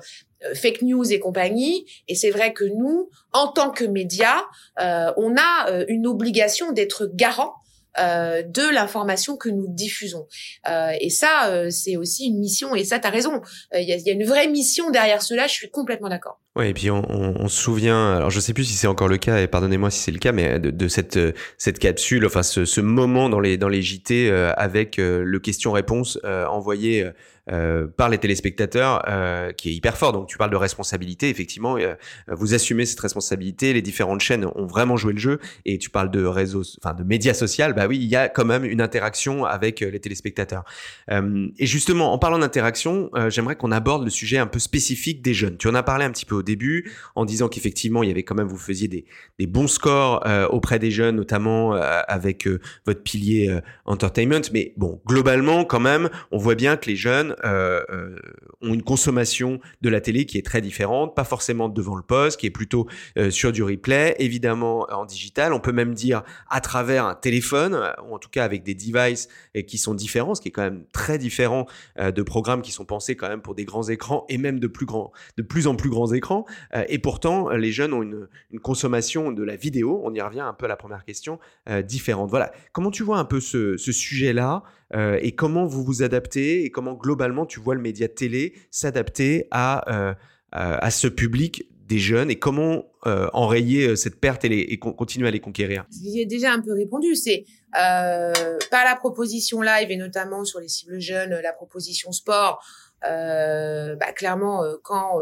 [0.55, 1.87] fake news et compagnie.
[2.09, 4.43] Et c'est vrai que nous, en tant que médias,
[4.81, 7.55] euh, on a euh, une obligation d'être garant
[7.99, 10.29] euh, de l'information que nous diffusons.
[10.69, 12.77] Euh, et ça, euh, c'est aussi une mission.
[12.77, 13.41] Et ça, tu as raison.
[13.75, 15.49] Il y a, y, a, une vraie mission derrière cela.
[15.49, 16.39] Je suis complètement d'accord.
[16.57, 18.17] Oui, et puis on, on, on, se souvient.
[18.17, 19.41] Alors, je sais plus si c'est encore le cas.
[19.41, 21.19] Et pardonnez-moi si c'est le cas, mais de, de cette
[21.59, 27.09] cette capsule, enfin ce, ce, moment dans les dans les JT avec le question-réponse envoyé
[27.51, 30.13] euh, par les téléspectateurs euh, qui est hyper fort.
[30.13, 31.95] Donc tu parles de responsabilité, effectivement, euh,
[32.29, 33.73] vous assumez cette responsabilité.
[33.73, 35.41] Les différentes chaînes ont vraiment joué le jeu.
[35.65, 37.67] Et tu parles de réseaux, enfin de médias sociaux.
[37.75, 40.65] Bah oui, il y a quand même une interaction avec les téléspectateurs.
[41.11, 45.57] et justement, en parlant d'interaction, j'aimerais qu'on aborde le sujet un peu spécifique des jeunes.
[45.57, 48.25] Tu en as parlé un petit peu au début en disant qu'effectivement, il y avait
[48.25, 49.07] quand même, vous faisiez des,
[49.47, 52.49] bons scores auprès des jeunes, notamment avec
[52.87, 54.43] votre pilier entertainment.
[54.53, 58.17] Mais bon, globalement, quand même, on voit bien que les jeunes euh, euh,
[58.63, 62.39] ont une consommation de la télé qui est très différente, pas forcément devant le poste,
[62.41, 62.87] qui est plutôt
[63.19, 65.53] euh, sur du replay, évidemment en digital.
[65.53, 67.75] On peut même dire à travers un téléphone,
[68.07, 69.29] ou en tout cas avec des devices
[69.67, 71.67] qui sont différents, ce qui est quand même très différent
[71.99, 74.87] de programmes qui sont pensés quand même pour des grands écrans et même de plus
[74.87, 76.45] grands, de plus en plus grands écrans.
[76.89, 80.01] et pourtant, les jeunes ont une, une, consommation de la vidéo.
[80.05, 81.39] On y revient un peu à la première question
[81.85, 82.31] différente.
[82.31, 82.53] Voilà.
[82.73, 84.63] Comment tu vois un peu ce, ce sujet-là?
[84.95, 89.47] Euh, et comment vous vous adaptez et comment globalement tu vois le média télé s'adapter
[89.51, 90.15] à, euh,
[90.51, 95.31] à ce public des jeunes et comment euh, enrayer euh, cette perte et, continuer à
[95.33, 95.85] les conquérir?
[95.91, 97.45] J'ai déjà un peu répondu, c'est
[97.81, 102.65] euh, par la proposition live et notamment sur les cibles jeunes, la proposition sport.
[103.05, 105.21] Euh, bah, clairement, euh, quand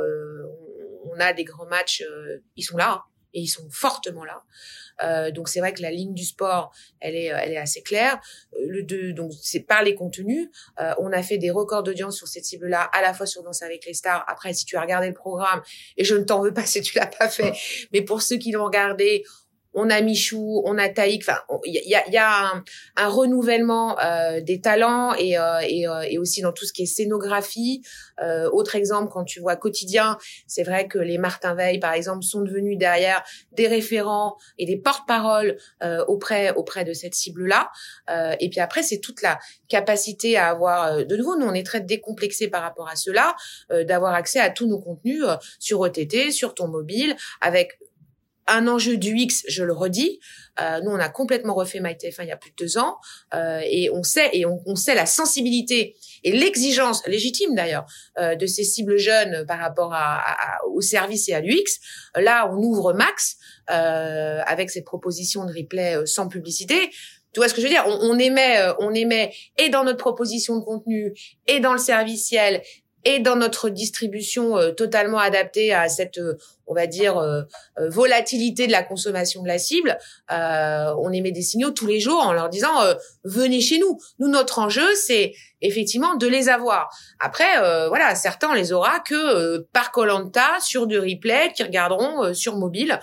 [1.05, 2.05] on a des grands matchs,
[2.57, 4.43] ils sont là et ils sont fortement là.
[5.03, 8.21] Euh, donc c'est vrai que la ligne du sport, elle est, elle est assez claire.
[8.55, 10.49] Euh, le deux, donc c'est par les contenus.
[10.81, 13.63] Euh, on a fait des records d'audience sur cette cible-là, à la fois sur Danse
[13.63, 14.25] avec les stars.
[14.29, 15.63] Après, si tu as regardé le programme,
[15.97, 17.53] et je ne t'en veux pas si tu l'as pas fait,
[17.93, 19.25] mais pour ceux qui l'ont regardé,
[19.79, 21.23] on a Michou, on a Taïk.
[21.23, 22.65] Enfin, il y a, y a un,
[22.97, 26.83] un renouvellement euh, des talents et, euh, et, euh, et, aussi dans tout ce qui
[26.83, 27.83] est scénographie.
[28.21, 32.25] Euh, autre exemple, quand tu vois quotidien, c'est vrai que les Martin Veil, par exemple,
[32.25, 35.57] sont devenus derrière des référents et des porte-paroles
[36.09, 37.71] auprès auprès de cette cible-là.
[38.41, 39.39] et puis après, c'est toute la
[39.69, 41.05] capacité à avoir.
[41.05, 43.37] de nouveau, nous, on est très décomplexé par rapport à cela,
[43.71, 45.25] d'avoir accès à tous nos contenus
[45.59, 47.79] sur OTT, sur ton mobile, avec
[48.49, 50.21] un enjeu du X, je le redis.
[50.61, 52.97] Euh, nous, on a complètement refait MyTF1 il y a plus de deux ans,
[53.35, 57.87] euh, et on sait et on, sait la sensibilité et l'exigence légitime d'ailleurs
[58.19, 61.79] euh, de ces cibles jeunes par rapport à, au service et à l'UX.
[62.17, 66.91] Là, on ouvre max avec cette proposition de replay sans publicité.
[67.35, 67.85] Tu vois ce que je veux dire?
[67.87, 71.13] On, on émet, on émet et dans notre proposition de contenu,
[71.47, 72.63] et dans le serviciel,
[73.09, 77.43] et dans notre distribution euh, totalement adaptée à cette, euh, on va dire, euh,
[77.89, 79.97] volatilité de la consommation de la cible,
[80.29, 82.69] on émet des signaux tous les jours en leur disant
[83.25, 83.99] venez chez nous.
[84.19, 86.91] Nous, notre enjeu, c'est effectivement de les avoir.
[87.21, 87.47] Après,
[87.89, 93.01] voilà, certains on les aura que par Colanta sur du replay qui regarderont sur mobile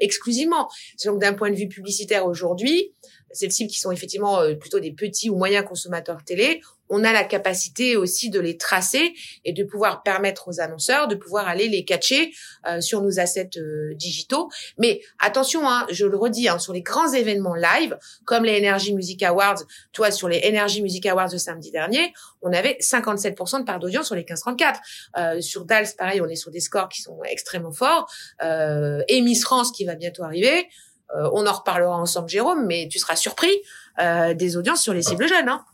[0.00, 0.68] exclusivement.
[1.04, 2.92] Donc d'un point de vue publicitaire aujourd'hui,
[3.32, 6.60] ces cibles qui sont effectivement euh, plutôt des petits ou moyens consommateurs télé,
[6.92, 11.16] on a la capacité aussi de les tracer et de pouvoir permettre aux annonceurs de
[11.16, 12.32] pouvoir aller les catcher
[12.68, 14.48] euh, sur nos assets euh, digitaux.
[14.78, 18.94] Mais attention, hein, je le redis, hein, sur les grands événements live, comme les Energy
[18.94, 23.64] Music Awards, toi sur les Energy Music Awards de samedi dernier, on avait 57% de
[23.64, 24.76] part d'audience sur les 15-34.
[25.16, 28.08] Euh, sur DALS, pareil, on est sur des scores qui sont extrêmement forts.
[28.42, 30.68] Euh, et France qui va bientôt arriver.
[31.14, 33.52] Euh, on en reparlera ensemble, Jérôme, mais tu seras surpris
[34.00, 35.48] euh, des audiences sur les cibles jeunes.
[35.48, 35.64] Hein.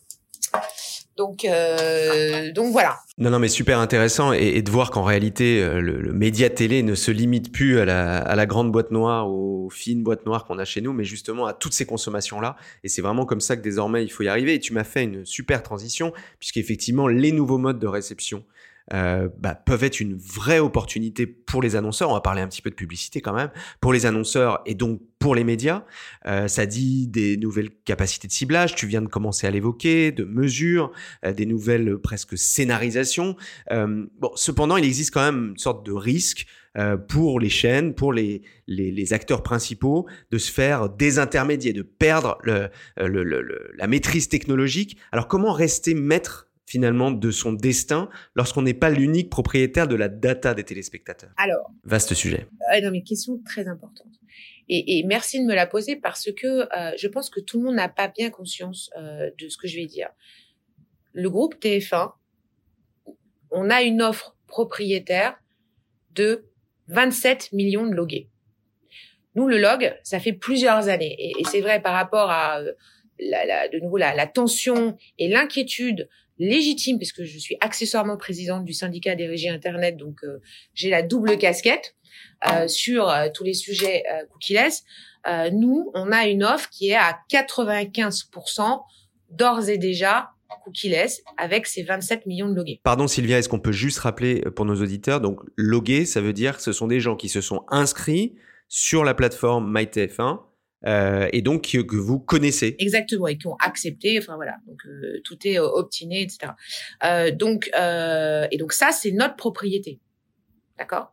[1.19, 3.01] Donc, euh, donc voilà.
[3.19, 7.11] Non, non, mais super intéressant et, de voir qu'en réalité, le, média télé ne se
[7.11, 10.93] limite plus à la, grande boîte noire, aux fines boîtes noires qu'on a chez nous,
[10.93, 12.57] mais justement à toutes ces consommations-là.
[12.85, 14.55] Et c'est vraiment comme ça que désormais il faut y arriver.
[14.55, 18.45] Et tu m'as fait une super transition, puisqu'effectivement, les nouveaux modes de réception
[18.95, 22.11] euh, bah, peuvent être une vraie opportunité pour les annonceurs.
[22.11, 25.01] On va parler un petit peu de publicité quand même pour les annonceurs et donc
[25.19, 25.85] pour les médias.
[26.27, 28.75] Euh, ça dit des nouvelles capacités de ciblage.
[28.75, 30.93] Tu viens de commencer à l'évoquer, de mesures,
[31.25, 33.37] euh, des nouvelles euh, presque scénarisations.
[33.71, 36.47] Euh, bon, cependant, il existe quand même une sorte de risque
[37.09, 42.39] pour les chaînes, pour les, les, les, acteurs principaux, de se faire désintermédier, de perdre
[42.45, 44.97] le, le, le, la maîtrise technologique.
[45.11, 50.09] Alors comment rester maître finalement de son destin lorsqu'on n'est pas l'unique propriétaire de la
[50.09, 52.47] data des téléspectateurs Alors, vaste sujet.
[52.75, 54.13] Euh, non, mais question très importante.
[54.69, 57.65] Et, et, merci de me la poser parce que euh, je pense que tout le
[57.65, 60.11] monde n'a pas bien conscience euh, de ce que je vais dire.
[61.15, 62.13] Le groupe TF1,
[63.51, 65.39] on a une offre propriétaire
[66.15, 66.45] de
[66.89, 68.29] 27 millions de logués.
[69.35, 71.17] Nous, le log, ça fait plusieurs années.
[71.19, 72.73] Et, et c'est vrai par rapport à, euh,
[73.21, 78.65] la, la, de nouveau, la, la tension et l'inquiétude légitime puisque je suis accessoirement présidente
[78.65, 80.41] du syndicat des régies internet, donc euh,
[80.75, 81.95] j'ai la double casquette
[82.49, 84.85] euh, sur euh, tous les sujets euh, cookieless.
[85.53, 88.81] nous, on a une offre qui est à 95%
[89.31, 90.31] d'ores et déjà
[90.65, 92.81] cookieless avec ses 27 millions de logués.
[92.85, 96.57] Pardon Sylvia, est-ce qu'on peut juste rappeler pour nos auditeurs, donc logués, ça veut dire
[96.57, 98.37] que ce sont des gens qui se sont inscrits
[98.69, 100.41] sur la plateforme MyTF1
[100.87, 102.77] euh, et donc que, vous connaissez.
[102.79, 104.19] Exactement, et qui ont accepté.
[104.19, 106.53] Enfin voilà, donc euh, tout est euh, optiné, etc.
[107.33, 110.01] Donc et donc ça c'est notre propriété,
[110.79, 111.13] d'accord?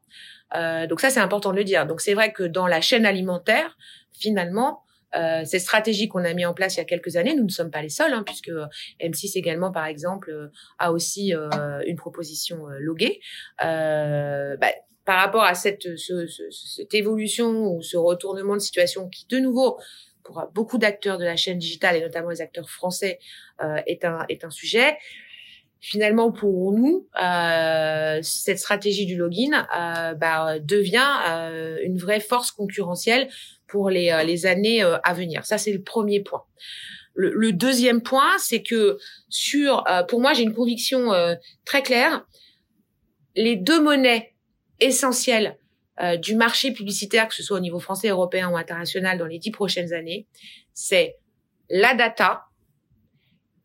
[0.89, 1.86] donc ça c'est important de le dire.
[1.86, 3.78] Donc c'est vrai que dans la chaîne alimentaire,
[4.13, 4.84] finalement,
[5.43, 7.71] ces stratégies qu'on a mis en place il y a quelques années, nous ne sommes
[7.71, 8.51] pas les seuls, hein, puisque
[9.01, 13.19] M6 également, par exemple, a aussi une proposition loguée.
[13.60, 14.71] Bah,
[15.06, 19.80] par rapport à cette, ce, cette évolution ou ce retournement de situation qui, de nouveau,
[20.24, 23.20] pour beaucoup d'acteurs de la chaîne digitale et notamment les acteurs français,
[23.63, 24.98] euh, est un est un sujet.
[25.82, 32.50] Finalement, pour nous, euh, cette stratégie du login euh, bah, devient euh, une vraie force
[32.50, 33.28] concurrentielle
[33.68, 35.46] pour les, euh, les années euh, à venir.
[35.46, 36.44] Ça, c'est le premier point.
[37.13, 38.98] Le, le deuxième point, c'est que
[39.30, 41.12] sur, pour moi, j'ai une conviction
[41.63, 42.26] très claire.
[43.36, 44.35] Les deux monnaies
[44.80, 45.58] essentiel
[46.02, 49.40] euh, du marché publicitaire, que ce soit au niveau français, européen ou international, dans les
[49.40, 50.28] dix prochaines années,
[50.74, 51.18] c'est
[51.70, 52.46] la data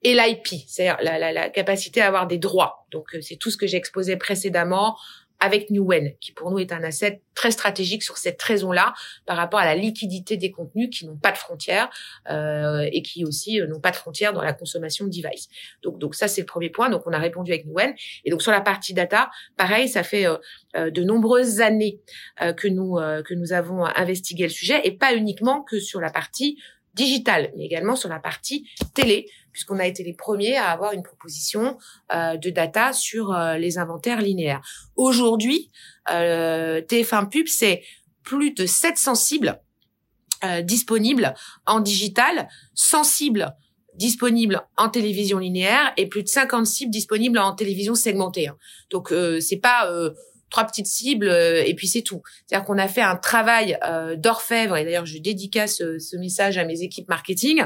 [0.02, 2.86] et l'IP, c'est-à-dire la, la, la, capacité à avoir des droits.
[2.90, 4.96] Donc, euh, c'est tout ce que j'ai exposé précédemment
[5.40, 8.92] avec Newen, qui pour nous est un asset très stratégique sur cette raison-là,
[9.24, 11.88] par rapport à la liquidité des contenus qui n'ont pas de frontières
[12.28, 15.48] euh, et qui aussi euh, n'ont pas de frontières dans la consommation de device.
[15.82, 16.90] Donc, donc ça c'est le premier point.
[16.90, 17.94] Donc on a répondu avec Newen.
[18.24, 20.36] Et donc sur la partie data, pareil, ça fait euh,
[20.76, 22.00] euh de nombreuses années
[22.42, 26.10] euh, que nous que nous avons investigué le sujet et pas uniquement que sur la
[26.10, 26.58] partie
[26.94, 31.02] digitale, mais également sur la partie télé, puisqu'on a été les premiers à avoir une
[31.02, 31.78] proposition
[32.12, 34.60] euh, de data sur euh, les inventaires linéaires.
[34.96, 35.70] Aujourd'hui,
[36.10, 37.82] euh, TF1 Pub, c'est
[38.22, 39.60] plus de 700 cibles
[40.44, 41.34] euh, disponibles
[41.66, 43.54] en digital, 100 cibles
[43.94, 48.48] disponibles en télévision linéaire et plus de 50 cibles disponibles en télévision segmentée.
[48.48, 48.56] Hein.
[48.90, 49.90] Donc c'est pas
[50.50, 52.22] trois petites cibles euh, et puis c'est tout.
[52.46, 56.58] C'est-à-dire qu'on a fait un travail euh, d'orfèvre et d'ailleurs je dédicace ce, ce, message
[56.58, 57.64] à mes équipes marketing euh,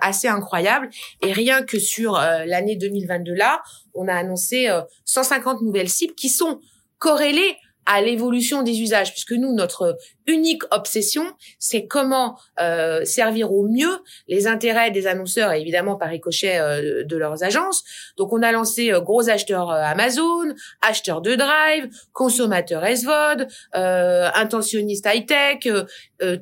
[0.00, 0.90] assez incroyable
[1.22, 3.62] et rien que sur l'année 2022 là,
[3.94, 4.68] on a annoncé
[5.04, 6.60] 150 nouvelles cibles qui sont
[6.98, 7.56] corrélées
[7.92, 9.98] à l'évolution des usages, puisque nous, notre
[10.28, 11.24] unique obsession,
[11.58, 13.98] c'est comment euh, servir au mieux
[14.28, 17.82] les intérêts des annonceurs et évidemment par ricochet euh, de leurs agences.
[18.16, 25.66] Donc, on a lancé euh, gros acheteurs Amazon, acheteurs de Drive, consommateurs SVOD, intentionnistes high-tech,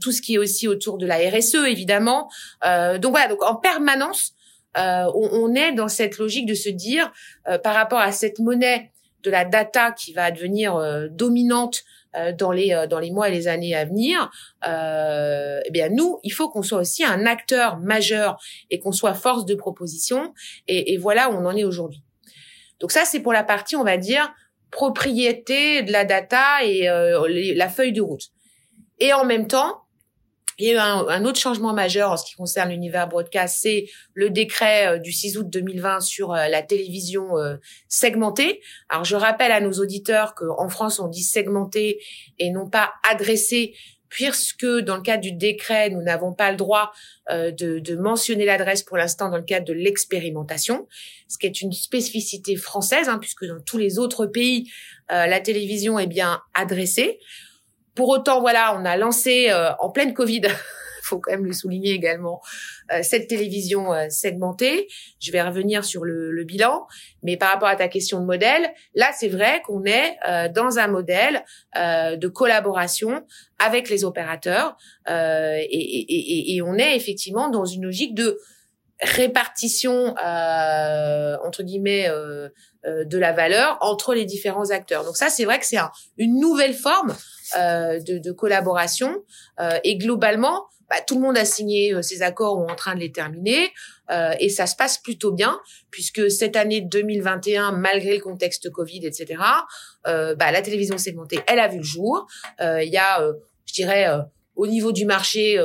[0.03, 2.29] tout ce qui est aussi autour de la RSE, évidemment.
[2.63, 4.35] donc voilà, donc en permanence,
[4.75, 7.11] on, on, est dans cette logique de se dire,
[7.63, 8.91] par rapport à cette monnaie
[9.23, 11.83] de la data qui va devenir euh, dominante
[12.17, 14.31] euh, dans les euh, dans les mois et les années à venir,
[14.65, 19.45] eh bien nous, il faut qu'on soit aussi un acteur majeur et qu'on soit force
[19.45, 20.33] de proposition.
[20.67, 22.03] Et, et voilà où on en est aujourd'hui.
[22.81, 24.33] Donc ça, c'est pour la partie, on va dire,
[24.71, 26.87] propriété de la data et
[27.55, 28.29] la feuille de route.
[29.01, 29.83] Et en même temps,
[30.59, 33.87] il y a eu un, autre changement majeur en ce qui concerne l'univers broadcast, c'est
[34.15, 37.57] le décret euh, du 6 août 2020 sur euh, la télévision euh,
[37.89, 38.61] segmentée.
[38.89, 42.01] Alors je rappelle à nos auditeurs qu'en France on dit segmenté
[42.41, 43.75] et non pas adressé,
[44.09, 46.93] puisque dans le cadre du décret nous n'avons pas le droit
[47.31, 50.89] de, de, mentionner l'adresse pour l'instant dans le cadre de l'expérimentation,
[51.29, 54.71] ce qui est une spécificité française, hein, puisque dans tous les autres pays
[55.11, 57.19] la télévision est bien adressée.
[57.99, 60.43] Pour autant, voilà, on a lancé euh, en pleine Covid,
[61.03, 62.41] faut quand même le souligner également,
[62.93, 64.87] euh, cette télévision euh, segmentée.
[65.19, 66.87] Je vais revenir sur le, bilan,
[67.25, 70.17] mais par rapport à ta question de modèle, là, c'est vrai qu'on est
[70.55, 73.27] dans un modèle de collaboration
[73.59, 74.77] avec les opérateurs
[75.09, 78.39] et, et, on est effectivement dans une logique de
[79.01, 82.09] répartition entre guillemets
[82.85, 85.05] de la valeur entre les différents acteurs.
[85.05, 85.79] Donc ça, c'est vrai que c'est
[86.17, 87.15] une nouvelle forme
[87.57, 89.25] euh, de, de, collaboration.
[89.59, 92.95] Euh, et globalement, bah, tout le monde a signé euh, ses accords ou en train
[92.95, 93.73] de les terminer.
[94.11, 95.59] Euh, et ça se passe plutôt bien,
[95.91, 99.43] puisque cette année 2021, malgré le contexte Covid, etc.,
[100.07, 102.27] euh, bah, la télévision segmentée, elle a vu le jour.
[102.61, 103.27] Il y a,
[103.67, 104.07] je dirais,
[104.57, 105.59] au niveau du marché,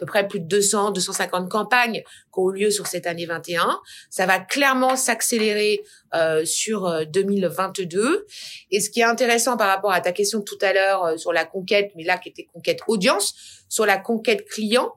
[0.00, 3.78] peu près plus de 200, 250 campagnes qui ont eu lieu sur cette année 21.
[4.08, 5.82] Ça va clairement s'accélérer
[6.14, 8.00] euh, sur 2022.
[8.00, 8.26] Euh,
[8.70, 11.32] Et ce qui est intéressant par rapport à ta question tout à l'heure euh, sur
[11.32, 13.34] la conquête, mais là qui était conquête audience,
[13.68, 14.94] sur la conquête client,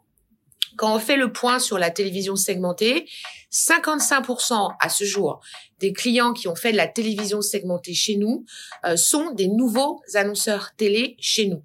[0.78, 3.06] quand on fait le point sur la télévision segmentée,
[3.52, 5.42] 55% à ce jour
[5.80, 8.46] des clients qui ont fait de la télévision segmentée chez nous
[8.86, 11.62] euh, sont des nouveaux annonceurs télé chez nous.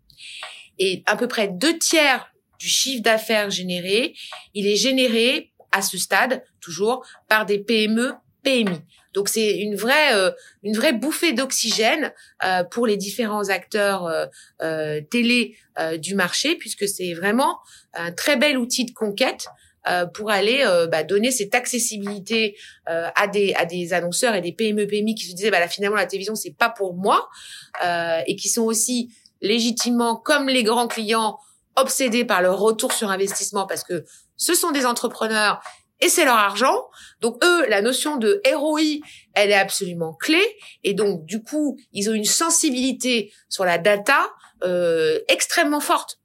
[0.79, 4.15] Et à peu près deux tiers du chiffre d'affaires généré,
[4.55, 8.81] il est généré à ce stade toujours par des PME, PMI.
[9.15, 10.31] Donc c'est une vraie euh,
[10.63, 12.13] une vraie bouffée d'oxygène
[12.45, 14.07] euh, pour les différents acteurs
[14.63, 15.57] euh, télé
[15.99, 17.59] du marché puisque c'est vraiment
[17.95, 19.47] un très bel outil de conquête
[20.13, 25.15] pour aller bah, donner cette accessibilité à des à des annonceurs et des PME PMI
[25.15, 27.29] qui se disaient bah là finalement la télévision c'est pas pour moi
[28.27, 31.39] et qui sont aussi légitimement comme les grands clients
[31.81, 34.05] obsédés par le retour sur investissement parce que
[34.37, 35.61] ce sont des entrepreneurs
[36.01, 36.89] et c'est leur argent.
[37.21, 39.01] Donc eux, la notion de ROI,
[39.35, 40.41] elle est absolument clé.
[40.85, 44.31] Et donc du coup, ils ont une sensibilité sur la data
[44.63, 46.19] euh, extrêmement forte.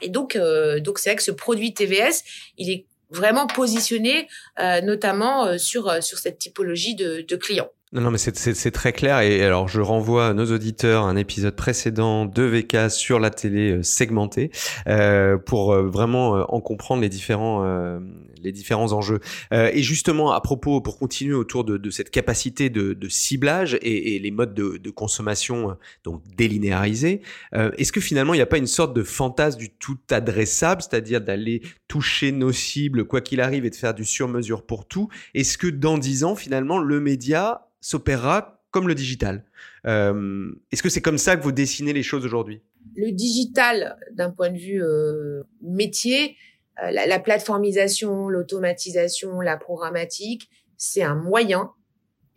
[0.00, 2.24] Et donc, euh, donc c'est vrai que ce produit TVS,
[2.56, 7.70] il est vraiment positionné euh, notamment euh, sur euh, sur cette typologie de, de clients.
[7.94, 9.20] Non, non, mais c'est très clair.
[9.20, 13.70] Et alors, je renvoie à nos auditeurs un épisode précédent de VK sur la télé
[13.70, 14.50] euh, segmentée
[14.88, 18.00] euh, pour euh, vraiment euh, en comprendre les différents, euh,
[18.42, 19.20] les différents enjeux.
[19.52, 23.74] Euh, et justement, à propos, pour continuer autour de, de cette capacité de, de ciblage
[23.74, 27.20] et, et, les modes de, de consommation donc délinéarisés,
[27.52, 31.20] est-ce que finalement, il n'y a pas une sorte de fantasme du tout adressable, c'est-à-dire
[31.20, 35.08] d'aller toucher nos cibles, quoi qu'il arrive, et de faire du sur-mesure pour tout?
[35.34, 39.44] Est-ce que dans dix ans, finalement, le média s'opérera comme le digital.
[39.86, 42.62] Euh, Est-ce que c'est comme ça que vous dessinez les choses aujourd'hui?
[42.96, 46.36] Le digital, d'un point de vue euh, métier,
[46.82, 51.72] euh, la, la, plateformisation, l'automatisation, la programmatique, c'est un moyen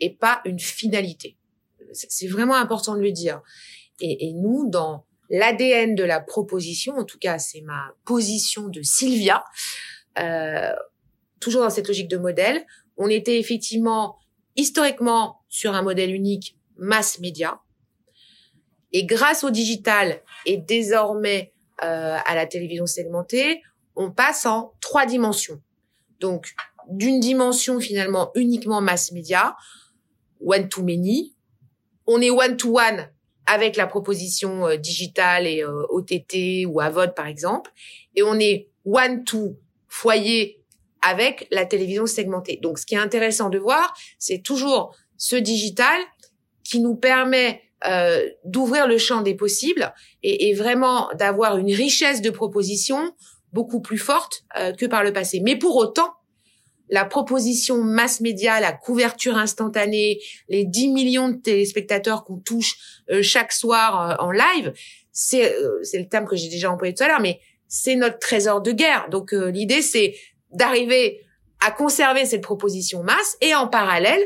[0.02, 1.38] et pas une finalité.
[1.94, 3.42] C'est vraiment important de le dire.
[4.02, 9.44] Et, nous, dans l'ADN de la proposition, en tout cas, c'est ma position de Sylvia,
[11.40, 12.66] toujours dans cette logique de modèle,
[12.98, 14.18] on était effectivement
[14.58, 17.62] historiquement sur un modèle unique mass média.
[18.92, 23.62] Et grâce au digital et désormais euh, à la télévision segmentée,
[23.96, 25.62] on passe en trois dimensions.
[26.20, 26.54] Donc,
[26.90, 29.56] d'une dimension finalement uniquement mass média,
[30.40, 31.36] one to many.
[32.06, 33.10] On est one to one
[33.46, 37.72] avec la proposition digitale et OTT ou AVOD par exemple,
[38.16, 40.57] et on est one-to foyer
[41.08, 42.60] avec la télévision segmentée.
[42.62, 46.00] Donc, ce qui est intéressant de voir, c'est toujours ce digital
[46.64, 49.94] qui nous permet euh, d'ouvrir le champ des possibles
[50.24, 53.14] et, et vraiment d'avoir une richesse de propositions
[53.54, 55.42] beaucoup plus forte euh, que par le passé.
[55.44, 56.12] Mais pour autant,
[56.90, 60.20] la proposition mass média, la couverture instantanée,
[60.50, 62.78] les 10 millions de téléspectateurs qu'on touche
[63.12, 64.74] euh, chaque soir en live,
[65.12, 68.62] c'est c'est le terme que j'ai déjà employé tout à l'heure, mais c'est notre trésor
[68.62, 69.08] de guerre.
[69.10, 70.16] Donc l'idée c'est
[70.52, 71.22] d'arriver
[71.66, 74.22] à conserver cette proposition masse et en parallèle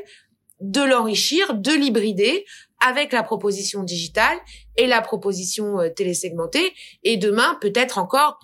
[0.59, 2.45] de l'enrichir, de l'hybrider
[2.79, 4.37] avec la proposition digitale
[4.77, 8.39] et la proposition euh, télésegmentée et demain peut-être encore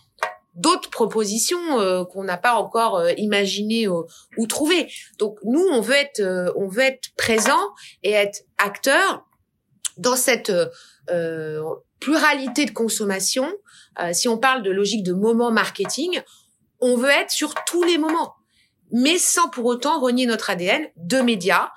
[0.55, 4.87] d'autres propositions euh, qu'on n'a pas encore euh, imaginées ou trouvées.
[5.19, 7.59] Donc nous on veut être on veut être présent
[8.03, 9.25] et être acteur
[9.97, 10.51] dans cette
[11.99, 13.51] pluralité de consommation.
[14.11, 16.21] si on parle de logique de moment marketing,
[16.79, 18.35] on veut être sur tous les moments,
[18.91, 21.69] mais sans pour autant renier notre ADN de médias,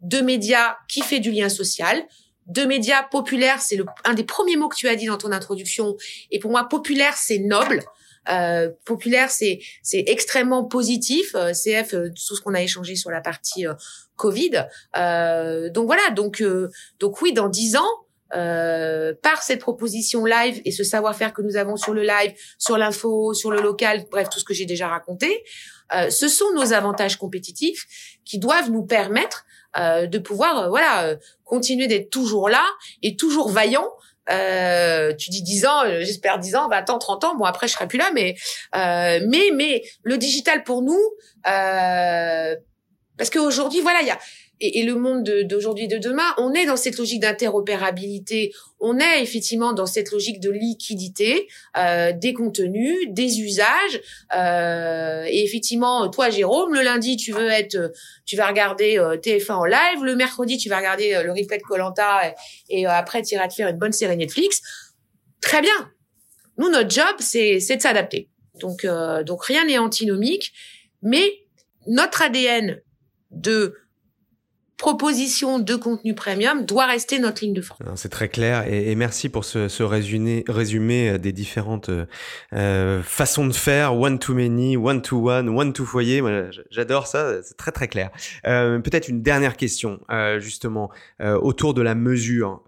[0.00, 2.04] de médias qui fait du lien social,
[2.46, 5.96] de médias populaires, c'est un des premiers mots que tu as dit dans ton introduction.
[6.30, 7.84] Et pour moi, populaire, c'est noble.
[8.28, 11.34] Euh, populaire, c'est c'est extrêmement positif.
[11.34, 13.74] Euh, CF, euh, tout ce qu'on a échangé sur la partie euh,
[14.16, 14.66] Covid.
[15.72, 16.10] donc voilà.
[16.14, 16.42] Donc
[17.00, 17.90] donc oui, dans dix ans,
[18.34, 22.78] euh, par cette proposition live et ce savoir-faire que nous avons sur le live, sur
[22.78, 25.44] l'info, sur le local, bref, tout ce que j'ai déjà raconté,
[25.94, 27.86] euh, ce sont nos avantages compétitifs
[28.24, 29.44] qui doivent nous permettre
[29.76, 31.14] euh, de pouvoir, voilà,
[31.44, 32.64] continuer d'être toujours là
[33.02, 33.88] et toujours vaillant.
[34.28, 37.34] tu dis 10 ans, j'espère 10 ans, 20 ans, 30 ans.
[37.36, 38.34] Bon après je serai plus là, mais
[38.72, 41.00] mais mais le digital pour nous,
[41.44, 44.18] parce qu'aujourd'hui voilà il y a
[44.62, 48.98] et, et le monde d'aujourd'hui et de demain, on est dans cette logique d'interopérabilité, on
[48.98, 54.00] est effectivement dans cette logique de liquidité euh, des contenus, des usages.
[54.34, 57.92] Euh, et effectivement, toi, Jérôme, le lundi, tu veux être,
[58.24, 61.58] tu vas regarder euh, TF1 en live, le mercredi, tu vas regarder euh, le replay
[61.58, 62.28] de Colanta,
[62.68, 64.62] et, et, après, tu iras te faire une bonne série Netflix.
[65.40, 65.90] Très bien.
[66.58, 68.28] Nous, notre job, c'est de s'adapter.
[68.60, 70.52] Donc, euh, donc rien n'est antinomique,
[71.02, 71.40] mais
[71.86, 72.80] notre ADN
[73.30, 73.74] de
[74.76, 77.80] proposition de contenu premium doit rester notre ligne de force.
[77.94, 82.06] C'est très clair et, merci pour ce, ce résumé, résumé euh, des différentes euh,
[82.52, 86.22] euh, façons de faire, one to many, one to one, one to foyer.
[86.70, 88.10] J'adore ça, c'est très très clair.
[88.46, 92.62] Euh, Peut-être une dernière question euh, justement autour de la mesure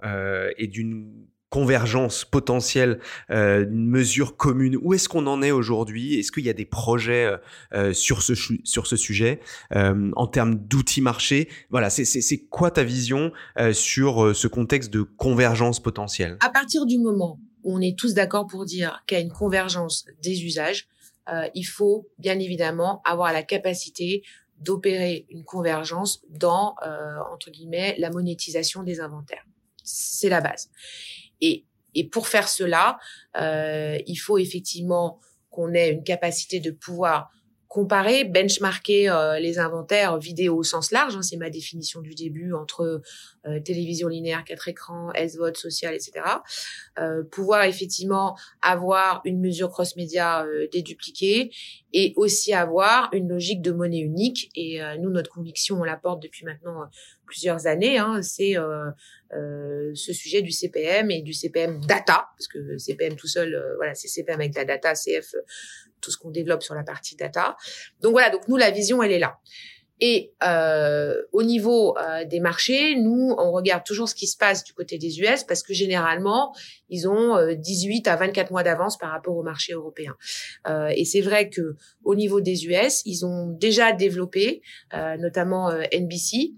[0.57, 1.11] et d'une
[1.55, 2.99] convergence potentielle,
[3.31, 4.77] euh, une mesure commune.
[4.83, 6.19] Où est-ce qu'on en est aujourd'hui?
[6.19, 7.37] Est-ce qu'il y a des projets euh,
[7.75, 8.35] euh, sur ce
[8.65, 9.39] sur ce sujet
[9.73, 13.31] euh, en termes d'outils marché Voilà, c'est quoi ta vision
[13.73, 16.39] sur ce contexte de convergence potentielle?
[16.41, 19.31] À partir du moment où on est tous d'accord pour dire qu'il y a une
[19.31, 20.89] convergence des usages,
[21.55, 24.25] il faut bien évidemment avoir la capacité
[24.59, 26.75] d'opérer une convergence dans
[27.33, 29.47] entre guillemets la monétisation des inventaires.
[29.85, 30.71] C'est la base.
[31.45, 32.99] Et, et pour faire cela,
[33.37, 35.21] euh, il faut effectivement
[35.51, 37.31] qu'on ait une capacité de pouvoir
[37.75, 42.53] comparer, benchmarker euh, les inventaires vidéo au sens large, hein, c'est ma définition du début
[42.53, 43.03] entre
[43.47, 46.25] euh, télévision linéaire, quatre écrans, SVOD, social, etc.
[47.01, 51.51] Euh, pouvoir effectivement avoir une mesure cross-média euh, dédupliquée
[51.93, 54.51] et aussi avoir une logique de monnaie unique.
[54.57, 56.89] Et nous, notre conviction, on la porte depuis maintenant
[57.27, 58.55] plusieurs années, hein, c'est
[59.33, 64.09] ce sujet du CPM et du CPM data, parce que CPM tout seul, voilà, c'est
[64.09, 65.35] CPM avec la data, CF
[66.01, 67.57] tout ce qu'on développe sur la partie data.
[68.01, 69.39] Donc voilà, donc nous la vision elle est là.
[70.01, 74.65] Et euh, au niveau euh, des marchés, nous on regarde toujours ce qui se passe
[74.65, 76.53] du côté des US parce que généralement
[76.89, 80.17] ils ont 18 euh, à 24 mois d'avance par rapport au marché européen.
[80.69, 84.63] Euh, et c'est vrai que au niveau des US, ils ont déjà développé,
[84.95, 86.55] euh, notamment NBC.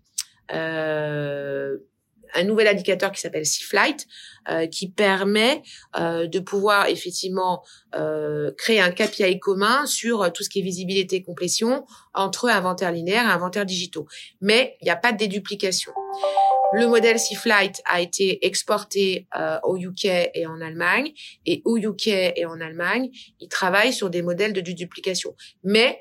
[0.52, 1.78] Euh,
[2.36, 4.06] un nouvel indicateur qui s'appelle C-Flight,
[4.48, 5.62] euh, qui permet
[5.98, 11.16] euh, de pouvoir effectivement euh, créer un KPI commun sur tout ce qui est visibilité
[11.16, 14.06] et complétion entre inventaire linéaire et inventaire digitaux.
[14.40, 15.92] Mais il n'y a pas de déduplication.
[16.72, 19.28] Le modèle C-Flight a été exporté
[19.62, 21.12] au UK et en Allemagne,
[21.46, 25.36] et au UK et en Allemagne, ils travaillent sur des modèles de déduplication.
[25.62, 26.00] Mais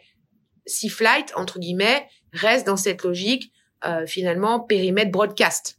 [0.65, 3.51] C-Flight, entre guillemets, reste dans cette logique
[4.07, 5.77] finalement périmètre broadcast.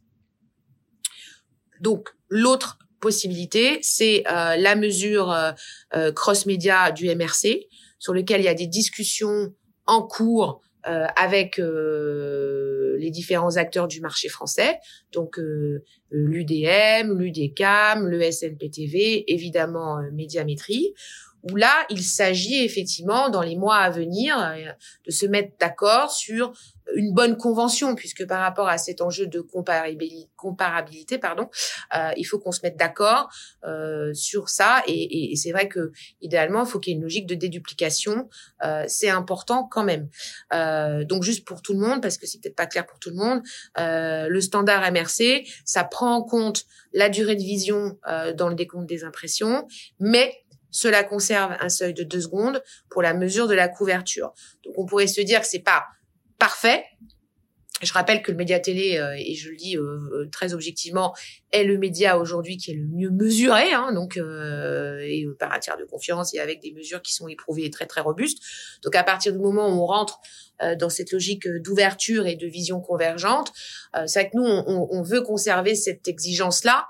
[1.81, 5.51] Donc l'autre possibilité, c'est euh, la mesure euh,
[5.95, 7.67] euh, cross-média du MRC,
[7.99, 9.53] sur lequel il y a des discussions
[9.85, 10.61] en cours
[11.17, 14.79] avec les différents acteurs du marché français,
[15.11, 15.37] donc
[16.11, 20.93] l'UDM, l'UDCAM, le SNPTV, évidemment Médiamétrie,
[21.43, 24.71] où là, il s'agit effectivement, dans les mois à venir, euh,
[25.05, 26.53] de se mettre d'accord sur
[26.95, 31.49] une bonne convention, puisque par rapport à cet enjeu de comparabilité, pardon,
[31.95, 33.29] euh, il faut qu'on se mette d'accord
[33.65, 34.83] euh, sur ça.
[34.87, 38.29] Et, et, c'est vrai que idéalement, il faut qu'il y ait une logique de déduplication.
[38.63, 40.09] Euh, c'est important quand même.
[40.53, 43.09] Euh, donc juste pour tout le monde, parce que c'est peut-être pas clair pour tout
[43.09, 43.41] le monde,
[43.79, 47.99] euh, le standard MRC, ça prend en compte la durée de vision
[48.35, 49.67] dans le décompte des impressions,
[49.99, 50.33] mais
[50.77, 54.33] cela conserve un seuil de deux secondes pour la mesure de la couverture.
[54.63, 55.85] Donc on pourrait se dire que c'est pas
[56.37, 56.83] parfait.
[57.81, 61.15] Je rappelle que le média télé, euh, et je le dis euh, euh, très objectivement,
[61.51, 65.85] est le média aujourd'hui qui est le mieux mesuré, hein, donc et par un de
[65.85, 68.39] confiance et avec des mesures qui sont éprouvées et très très robustes.
[68.83, 70.19] Donc à partir du moment où on rentre
[70.79, 73.53] dans cette logique d'ouverture et de vision convergente,
[74.07, 76.87] c'est que nous on, on, veut conserver cette exigence là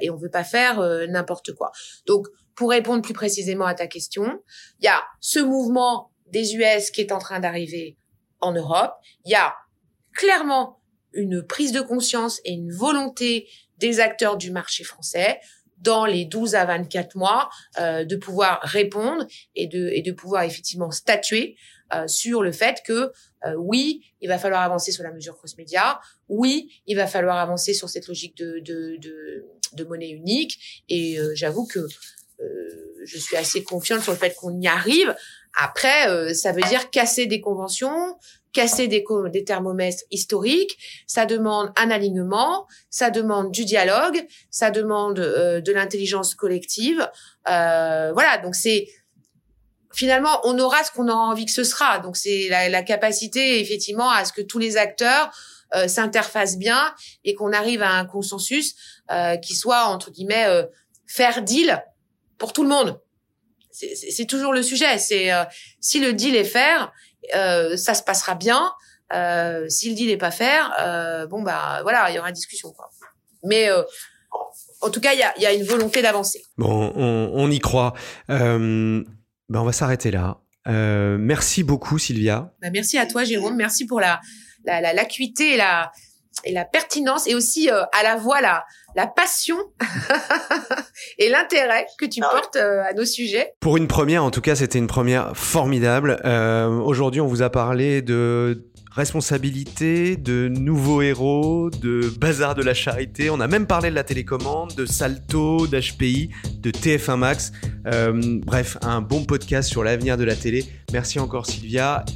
[0.00, 1.72] et on veut pas faire n'importe quoi.
[2.06, 4.42] Donc pour répondre plus précisément à ta question,
[4.80, 7.96] il y a ce mouvement des US qui est en train d'arriver
[8.40, 8.94] en Europe.
[9.24, 9.54] Il y a
[10.14, 10.80] clairement
[11.12, 13.48] une prise de conscience et une volonté
[13.78, 15.38] des acteurs du marché français
[15.78, 20.42] dans les 12 à 24 mois euh, de pouvoir répondre et de, et de pouvoir
[20.42, 21.56] effectivement statuer
[21.94, 23.12] euh, sur le fait que
[23.44, 27.74] euh, oui, il va falloir avancer sur la mesure cross-média, oui, il va falloir avancer
[27.74, 29.44] sur cette logique de, de, de,
[29.74, 31.88] de monnaie unique et j'avoue que euh,
[33.06, 35.14] je suis assez confiante sur le fait qu'on y arrive.
[35.54, 38.18] Après, euh, ça veut dire casser des conventions,
[38.52, 40.76] casser des, des thermomètres historiques.
[41.06, 47.08] Ça demande un alignement, ça demande du dialogue, ça demande euh, de l'intelligence collective.
[47.46, 48.88] voilà, donc c'est
[49.94, 52.00] finalement on aura ce qu'on aura envie que ce sera.
[52.00, 55.30] Donc c'est la, la, capacité effectivement à ce que tous les acteurs
[55.88, 58.76] s'interfacent bien et qu'on arrive à un consensus
[59.42, 60.46] qui soit entre guillemets
[61.06, 61.82] faire deal
[62.38, 63.00] pour tout le monde.
[63.70, 64.96] C'est toujours le sujet.
[64.98, 65.44] C'est euh,
[65.80, 66.92] si le deal est faire,
[67.34, 68.72] euh, ça se passera bien.
[69.12, 72.72] Euh, si le deal est pas faire, euh, bon bah voilà, il y aura discussion
[72.72, 72.90] quoi.
[73.44, 73.82] Mais euh,
[74.80, 76.42] en tout cas, il y a, y a, une volonté d'avancer.
[76.58, 77.94] Bon, on, on, y croit.
[78.28, 79.04] ben
[79.48, 80.38] on va s'arrêter là.
[80.66, 82.52] merci beaucoup Sylvia.
[82.60, 83.56] Bah, merci à toi Jérôme.
[83.56, 84.20] Merci pour la
[84.64, 85.92] l'acuité la, et la
[86.46, 89.56] et la pertinence et aussi euh, à la voix la, la passion
[91.18, 93.52] et l'intérêt que tu ah portes euh, à nos sujets.
[93.60, 96.20] Pour une première, en tout cas, c'était une première formidable.
[96.24, 102.72] Euh, Aujourd'hui, on vous a parlé de responsabilité, de nouveaux héros, de bazar de la
[102.72, 103.28] charité.
[103.28, 106.30] On a même parlé de la télécommande, de Salto, d'HPI,
[106.60, 107.52] de TF1 Max.
[107.86, 110.64] Euh, bref, un bon podcast sur l'avenir de la télé.
[110.92, 112.06] Merci encore Sylvia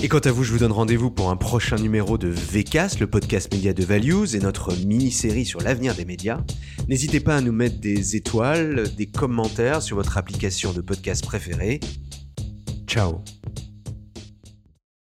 [0.00, 3.06] et quant à vous, je vous donne rendez-vous pour un prochain numéro de VCAS, le
[3.06, 6.40] podcast média de Values et notre mini-série sur l'avenir des médias.
[6.88, 11.80] N'hésitez pas à nous mettre des étoiles, des commentaires sur votre application de podcast préférée.
[12.86, 13.22] Ciao